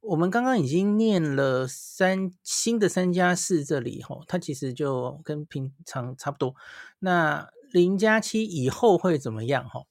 [0.00, 6.54] 我们刚刚已经念了三新的三加四，这里吼，它其实就跟平常差不多。
[7.00, 9.68] 那零加七以后会怎么样？
[9.68, 9.86] 吼，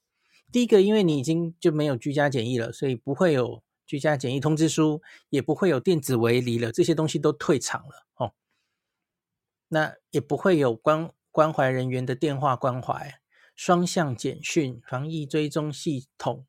[0.52, 8.34] 第一个，因为你已经就没有居家检疫了，所以不会有居家检疫通知书，也不会有电子围篱了，这些东西都退场了，吼。
[9.68, 13.22] 那也不会有关关怀人员的电话关怀、
[13.56, 16.48] 双向简讯、防疫追踪系统、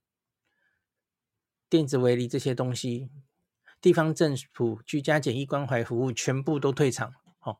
[1.69, 3.11] 电子围篱这些东西，
[3.83, 7.59] 地方政府居家检疫关怀服务全部都退场，哦，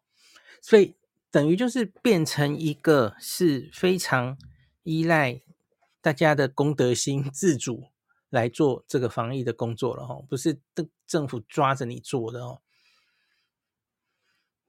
[0.63, 0.97] 所以
[1.31, 4.39] 等于就是变成一个是非常
[4.85, 5.43] 依赖
[6.01, 7.91] 大家的公德心自主
[8.31, 12.63] 来做这个防疫的工作了，哦，不是政政府抓着你做的哦，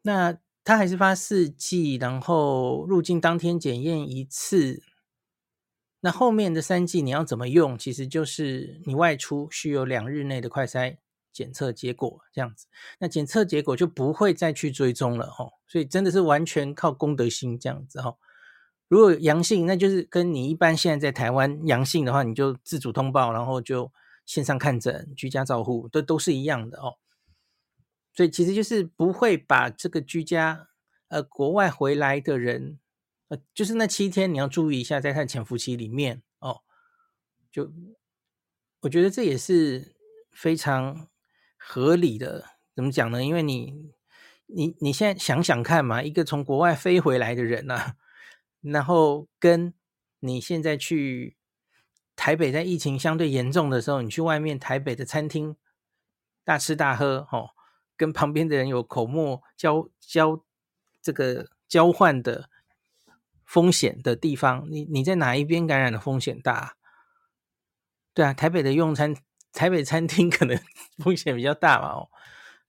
[0.01, 0.38] 那。
[0.70, 4.84] 他还是发四剂，然后入境当天检验一次。
[6.01, 7.76] 那后面的三剂你要怎么用？
[7.76, 10.97] 其实就是你外出需有两日内的快筛
[11.34, 12.67] 检测结果这样子。
[12.99, 15.53] 那检测结果就不会再去追踪了哦。
[15.67, 18.17] 所以真的是完全靠公德心这样子哦。
[18.88, 23.91] 如果阳性，那就是跟你一般现在在台湾阳性的话，你就自主通报，然后就
[24.24, 26.93] 线上看诊、居家照护，都都是一样的哦。
[28.14, 30.68] 所以其实就是不会把这个居家
[31.07, 32.80] 呃国外回来的人，
[33.30, 36.62] 呃就是那七天你要注意一下，在他潜伏期里面哦，
[37.51, 37.72] 就
[38.82, 39.95] 我觉得这也是
[40.32, 41.07] 非常
[41.57, 42.45] 合理的。
[42.76, 43.24] 怎么讲呢？
[43.24, 43.91] 因为你
[44.47, 47.95] 你你现在想想看嘛，一个从国外飞回来的人呐、啊，
[48.62, 49.74] 然后跟
[50.20, 51.38] 你现在去
[52.16, 55.55] 台北，在疫情相对严重的时候，你去外面台北的餐厅
[56.43, 57.51] 大吃大喝哦。
[57.99, 60.41] 跟旁边的人有口沫交交
[61.01, 62.49] 这个交换的
[63.45, 66.77] 风险的地方，你你在哪一边感染的风险大？
[68.13, 69.13] 对啊，台北的用餐，
[69.51, 70.57] 台北餐厅可能
[71.03, 71.89] 风险比较大嘛。
[71.89, 72.09] 哦，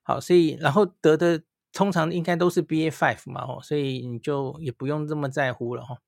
[0.03, 3.45] 好，所以然后得的通常应该都是 BA five 嘛。
[3.45, 5.85] 哦，所以你就也不用这么在乎了。
[5.85, 5.99] 哈，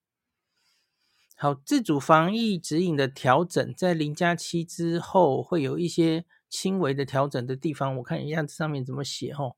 [1.37, 6.25] 好，自主防疫指引的调整，在零加七之后会有一些。
[6.53, 9.57] 轻微的调整的地方，我看一下这上面怎么写哦。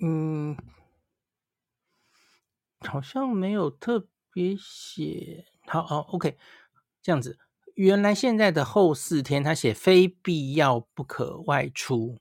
[0.00, 0.56] 嗯，
[2.80, 5.46] 好像没有特别写。
[5.68, 6.36] 好，好，OK，
[7.00, 7.38] 这样子。
[7.76, 12.20] 原来现在的后四天，他写非必要不可外出。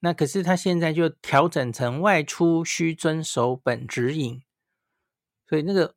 [0.00, 4.42] 那可是他现在就调整成外出需遵守本指引。
[5.48, 5.96] 所以那个。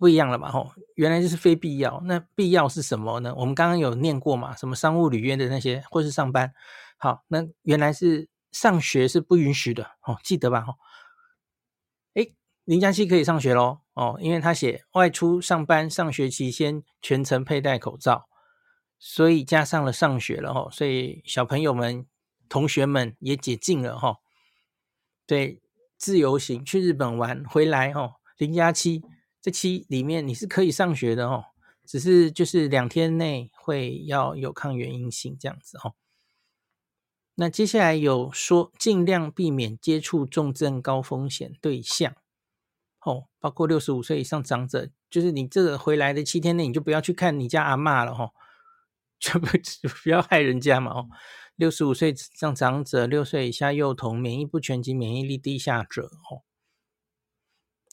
[0.00, 3.34] 不一样了嘛，吼，原来就是非必要，那必要是什么呢？
[3.36, 6.54] 我们刚刚有念过嘛，什么商务履约的那些，或是上班，
[6.96, 10.76] 好，那原来是上学是不允许的，哦，记得吧，吼，
[12.14, 12.34] 诶，
[12.64, 18.26] 零加七可以上学喽，哦，因为他写外出上班上学期间全程佩戴口罩，
[18.98, 22.06] 所以加上了上学了，吼，所以小朋友们、
[22.48, 24.16] 同学们也解禁了，吼，
[25.26, 25.60] 对，
[25.98, 29.04] 自由行去日本玩回来，吼，零加七。
[29.42, 31.44] 这期里面你是可以上学的哦，
[31.86, 35.94] 只是就是两天内会要有抗原阴性这样子哦。
[37.36, 42.14] 那接下来有说尽量避免接触重症高风险对象，
[43.02, 48.32] 哦，包括六十五岁以上长者，就是你这个回来的七天内，你就不要去看你家阿嬷了、哦，
[49.18, 49.46] 就不
[50.02, 51.08] 不要害人家嘛哦。
[51.56, 56.42] 六十五岁以上长者、六岁以下幼童、免疫不全及免疫力低下者哦。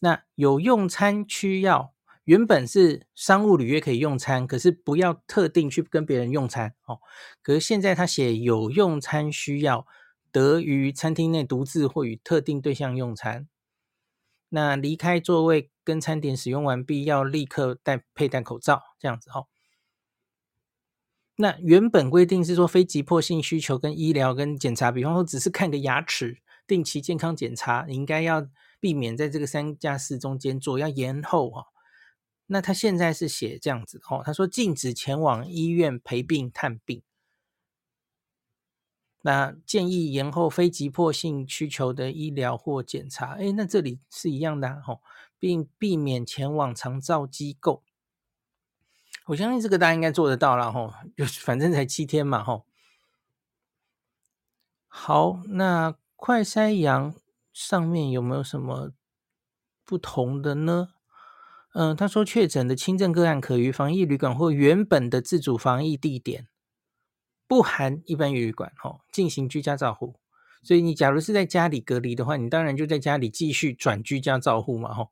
[0.01, 1.93] 那有用餐需要。
[2.25, 6.99] 原本是商务履约可以用餐，可是不要特定去跟别人用餐哦。
[7.41, 9.87] 可是现在他写有用餐需要，
[10.29, 13.47] 得于餐厅内独自或与特定对象用餐。
[14.49, 19.47] 那离开座位跟餐点使用完毕，要立刻戴佩戴口罩，这样子哦。
[21.37, 28.45] 那原本规定是说非急迫性需求跟医疗跟检查，比方说只是看个牙齿，定期健康检查，你应该要
[28.79, 31.67] 避免在这个三加四中间做，要延后哈。
[32.47, 37.03] 那他现在是写这样子哦，他说禁止前往医院陪病探病，
[39.21, 43.33] 那建议延后非急迫性需求的医疗或检查。
[43.33, 45.01] 哎，那这里是一样的哦，
[45.37, 47.83] 并避免前往长照机构。
[49.25, 52.65] 我相信这个大家应该做得到了吼，就 反正才七天嘛吼。
[54.87, 57.13] 好，那快筛阳
[57.57, 58.91] 上面有没有什么
[59.83, 60.89] 不同的呢？
[61.73, 66.47] 嗯，他说确诊的轻症个案可于防疫旅馆或原本的自主防疫地点，
[67.47, 70.19] 不含一般旅馆，哦，进行居家照护。
[70.61, 75.09] 所以你假如是在家里隔离的话，你当然就在家里继续转居家照护嘛，吼。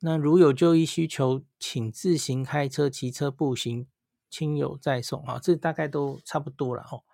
[0.00, 3.86] 那如有就医需求，请自行开车、骑车、步行，
[4.28, 7.04] 亲友再送啊，这大概都差不多了，吼。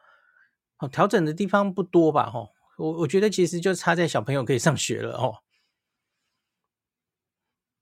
[0.76, 2.53] 好，调整的地方不多吧，吼。
[2.76, 5.36] 我我觉得其实就差在小朋友可以上学了，哦。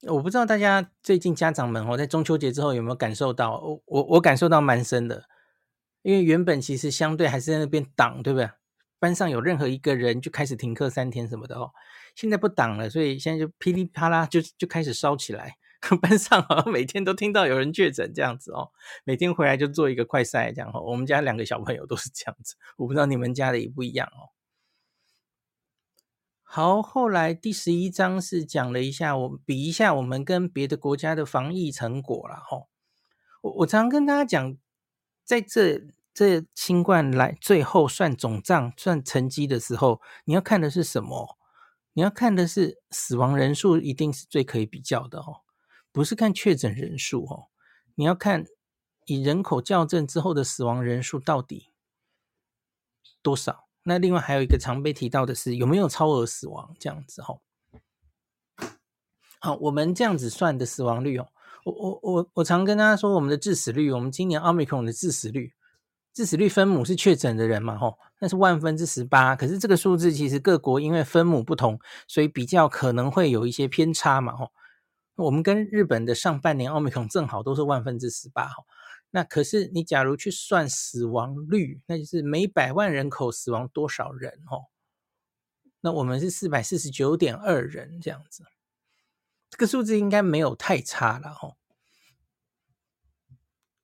[0.09, 3.61] 我不知道大家最近家长们哦，在中秋节之后有没有感受到？
[3.61, 5.29] 我我我感受到蛮深的，
[6.03, 8.51] 因为原本其实相对还是在那边挡，对不对？
[8.99, 11.71] 班上有任何一个人就开始停课三天什么的哦，
[12.17, 15.57] 现在不挡了，所以现在就噼里啪啦就就开始烧起来。
[16.01, 18.71] 班上好像每天都听到有人确诊这样子哦，
[19.05, 20.81] 每天回来就做一个快筛这样哦。
[20.81, 24.31] 我们家两个小朋友都是这样子，我不知道你们家的也不一样哦。
[26.55, 32.69] 好，后来第十一章是讲了一下，我比一下我们跟别的国家的防疫成果了哈。
[33.41, 34.59] 我我常常跟大家讲，
[35.25, 35.81] 在这
[36.13, 41.39] 这新冠来最后算总账、算成绩的时候，你要看的是什么？
[41.95, 45.41] 你要看的是死亡人数，一定是最可以比较的哦，
[45.91, 47.49] 不是看确诊人数哦。
[47.95, 48.45] 你要看
[49.07, 51.73] 以人口校正之后的死亡人数到底
[53.23, 53.65] 多少。
[53.85, 57.35] 那另外还有一个常被提到的是有没有超额死亡这样子哈？
[59.41, 61.27] 好，我们这样子算的死亡率哦，
[61.65, 65.53] 我我我我常跟大家说，我们的致死率，我们今年奥密克戎的致死率，
[66.15, 74.53] 致死率分母是确诊的人嘛吼，那是万分之十八，可是这个数字其实各国因为分母不同，所以比较可能会有一些偏差嘛吼。
[75.17, 78.65] 我们跟日本的上半年奥密克戎正好都是万分之十八哈。
[79.15, 84.67] 那可是你假如去算死亡率，那就是每百万人口死亡多少人哦？
[85.83, 88.45] 那我们是四百四十九点二人这样子，
[89.51, 91.57] 这个数字应该没有太差了哦。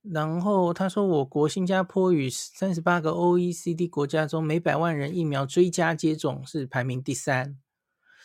[0.01, 7.59] 然后他说，我国新加坡与三十八个 OECD 国家中，每百万人疫苗追加接种是排名第三，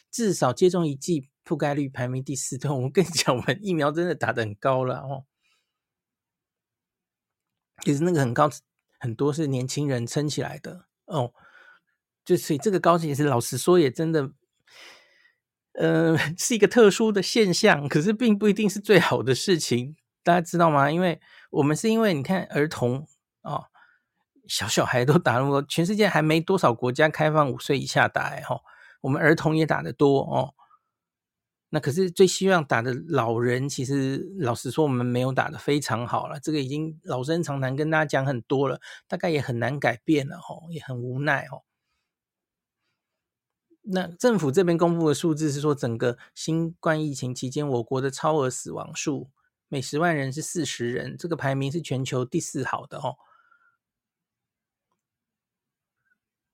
[0.09, 2.57] 至少接种一剂覆盖率排名第四。
[2.57, 5.25] 对，我们跟你讲，我们疫苗真的打得很高了哦。
[7.83, 8.49] 其实那个很高，
[8.99, 11.33] 很多是年轻人撑起来的哦。
[12.25, 14.31] 就所以这个高值，也是老实说也真的，
[15.73, 17.89] 呃， 是一个特殊的现象。
[17.89, 20.89] 可是并不一定是最好的事情，大家知道吗？
[20.89, 21.19] 因为
[21.51, 23.05] 我们是因为你看儿童
[23.41, 23.65] 哦，
[24.47, 28.61] 小小孩都打那么多，全世界还没多少国家开放五岁以下打哎哈，
[29.01, 30.53] 我们儿童也打得多哦。
[31.73, 36.39] 那可是最希望打的老人，其实老实说，我们没有打得非常好了。
[36.39, 41.63] 这个已经老生常谈，跟大家讲很多了，大概也很难改变了吼，也很无奈哦。
[43.81, 49.31] 那政府这边公布的数字是说，整个新冠疫情期间，我国的超额死亡数
[49.67, 53.15] 每十万人是四十人，这个排名是全球第四好的哦。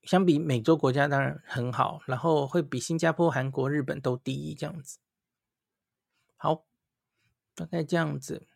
[0.04, 4.98] 相比美洲国家当然很好，然后会比新加坡、韩国、日本都第一这样子。
[7.60, 8.48] 大概这样子。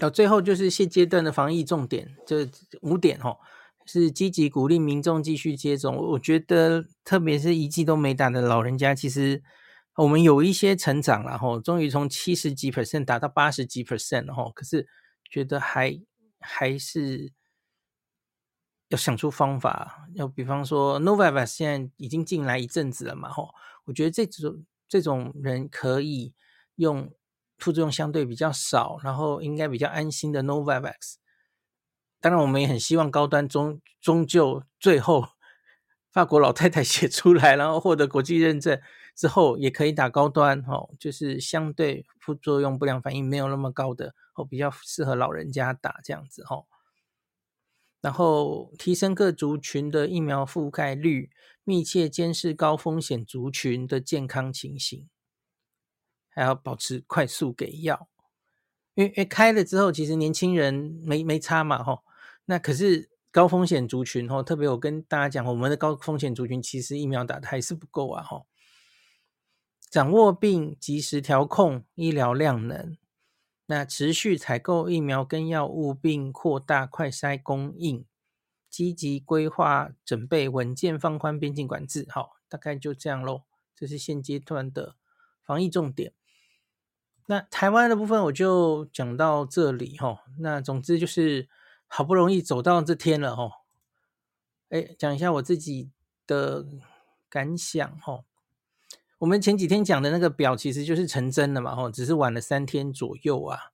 [0.00, 2.48] 好，最后就是现阶段的防疫重点，这
[2.80, 3.38] 五点哦，
[3.84, 5.96] 是积极鼓励民众继续接种。
[5.96, 9.42] 我觉得，特别是一剂都没打的老人家，其实
[9.96, 14.88] 我们有一些成长了吼，终于从七十几 percent 达到八十几 percent 了吼，可是
[15.30, 16.00] 觉得还
[16.40, 17.30] 还是
[18.88, 23.50] 要想出方法，要比方说 Novavax 现在已经进来一阵子了嘛吼，
[23.84, 26.32] 我觉得这种这种人可以
[26.76, 27.12] 用
[27.62, 31.14] 副作用相对比较少，然后应该比较安心的 Novavax。
[32.20, 35.28] 当然，我们也很希望高端终终究最后
[36.10, 38.80] 法国老太太 写出来，然后获得国际认证。
[39.14, 46.64] 之后也可以打高端哦，就是相对副作用不良反应没有那么高的哦，比较适合老人家打这样子哦。
[48.00, 51.30] 然后提升各族群的疫苗覆盖率，
[51.62, 55.06] 密切监视高风险族群的健康情形，
[56.34, 58.08] 还要保持快速给药。
[58.94, 60.74] 因为因为开了之后，其实年轻人
[61.04, 62.02] 没没差嘛吼。
[62.44, 68.46] 那可是高风险族群吼，特别我跟大家讲，我们的高风险族群其实疫苗打的还是不够啊吼。
[69.88, 72.96] 掌握并及时调控医疗量能，
[73.66, 78.04] 那持续采购疫苗跟药物，并扩大快筛供应，
[78.68, 82.06] 积极规划准备，稳健放宽边境管制。
[82.10, 83.44] 好，大概就这样喽。
[83.74, 84.96] 这是现阶段的
[85.42, 86.12] 防疫重点。
[87.26, 90.22] 那台湾的部分我就讲到这里哈。
[90.38, 91.48] 那总之就是
[91.86, 93.50] 好不容易走到这天了哈。
[94.70, 95.90] 哎，讲一下我自己
[96.26, 96.66] 的
[97.28, 98.24] 感想哈。
[99.18, 103.70] 我们前几天讲的那个表其实就是成真了嘛，吼，只是晚了三天左右啊。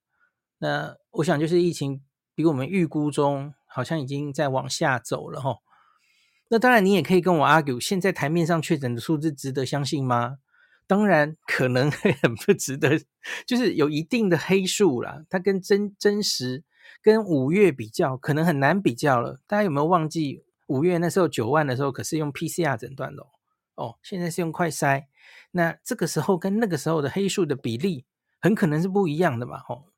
[0.58, 2.02] 那我想就是疫情
[2.34, 5.62] 比我们预估中好像已经在往下走了，吼。
[6.48, 10.38] 那当然你也可以跟我 argue，现在台面上确诊的数字值得相信吗？
[10.88, 13.00] 当然可能会 很不值得，
[13.46, 15.22] 就是有一定的黑数啦。
[15.30, 16.64] 它跟真真实
[17.02, 19.40] 跟五月比较，可能很难比较了。
[19.46, 23.28] 大家有没有忘记五月那时候九万的时候，可是用 PCR 诊断的哦，
[23.76, 25.04] 哦，现在是用快筛。
[25.50, 28.06] 那这个时候跟那个时候的黑数的比例
[28.40, 29.92] 很可能是不一样的嘛，吼，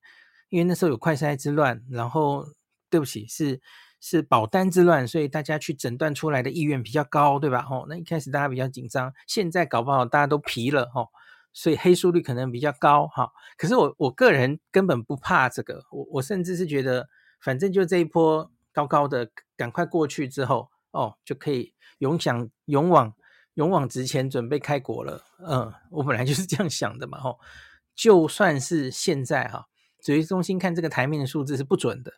[0.48, 2.44] 因为那时候有快筛之乱，然后
[2.90, 3.60] 对不起，是
[4.00, 7.62] 是保单之乱，所以大家去诊断出来的意愿比较高，对吧？
[7.62, 11.08] 吼，那一开始大家比较紧张，现在搞不好大家都疲了，吼，
[11.52, 13.30] 所以黑数率可能比较高，哈。
[13.56, 17.08] 可是我我个人根本不怕这个，我我甚至是觉得，
[17.40, 23.14] 反正就这一波高高的，赶快过去之后，哦，就可以勇想勇往。
[23.54, 25.22] 勇往直前，准备开国了。
[25.44, 27.18] 嗯，我本来就是这样想的嘛。
[27.18, 27.38] 吼，
[27.94, 29.66] 就算是现在哈，
[30.00, 32.12] 指挥中心看这个台面的数字是不准的。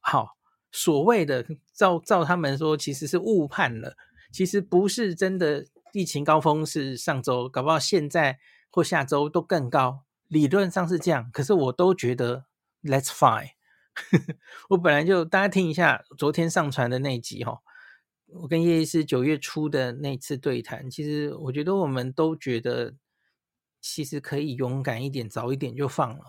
[0.00, 0.36] 好，
[0.72, 3.96] 所谓的照照他们说，其实是误判了。
[4.32, 8.38] 其实不是真的疫情高峰是上周，搞不好现在
[8.70, 10.04] 或下周都更高。
[10.28, 12.44] 理论上是这样，可是我都觉得
[12.82, 13.50] Let's fine。
[14.70, 17.60] 我本来就大家听一下昨天上传的那集哈。
[18.28, 22.94] 我跟叶医师九月初的那次对谈，其实我觉得我们都觉得，
[23.80, 26.24] 其实可以勇敢一点，早一点就放了。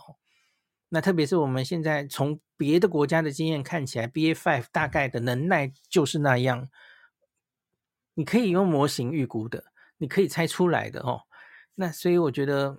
[0.93, 6.69] 那特别是我们现在从别的国家的经验看起来，B A Five 大概的能耐就是那样，
[8.13, 9.65] 你可以用模型预估的，
[9.97, 11.21] 你可以猜出来的哦。
[11.75, 12.77] 那所以我觉得，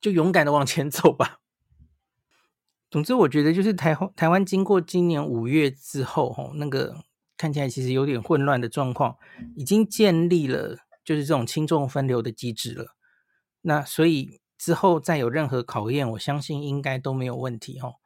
[0.00, 1.40] 就勇敢的往前走吧。
[2.90, 7.04] 总之，我觉得就是台湾台湾经过今年五月之后，吼那个。
[7.38, 9.16] 看起来其实有点混乱的状况，
[9.56, 12.94] 已经建立了就是这种轻重分流的机制了。
[13.62, 17.96] 那所以之后再有任何考验，我相信应该都没有问题哦。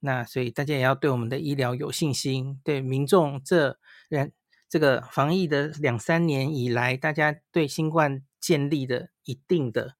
[0.00, 3.78] 那所以大家也要对我们的医疗有信心，对民众这
[4.10, 4.32] 人
[4.68, 9.94] 这个防疫的两三年以来，大家对新冠建立的一定的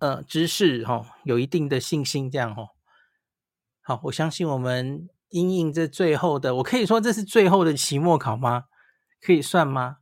[0.00, 2.70] 呃知识哈，有一定的信心，这样哦。
[3.80, 5.08] 好，我相信我们。
[5.30, 8.66] 因应这最后的，我可以说这是最后的期末考吗？
[9.20, 9.96] 可以算吗？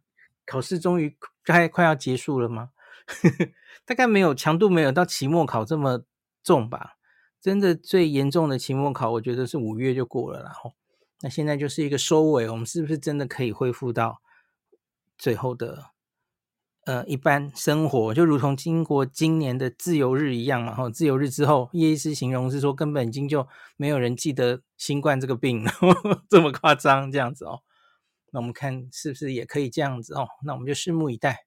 [0.45, 1.17] 考试终于
[1.47, 2.73] 快快要结束了吗？
[3.85, 6.05] 大概没有强度没有到期末考这么
[6.43, 6.97] 重吧。
[7.41, 10.73] 真的最严重的期末考，我觉得是五月就过了，然后
[11.21, 14.23] 那现在就是一个收尾，我们是不是真的可以恢复到
[15.19, 15.91] 最后的？
[16.87, 23.49] 呃，一般生活就如同经过今年的自由日一样嘛，哈，自由日之后，叶医师形容是说根本已经就
[23.79, 25.73] 没有人记得新冠这个病了，
[26.29, 27.61] 这么夸张这样子哦。
[28.33, 30.29] 那我们看是不是也可以这样子哦？
[30.45, 31.47] 那我们就拭目以待。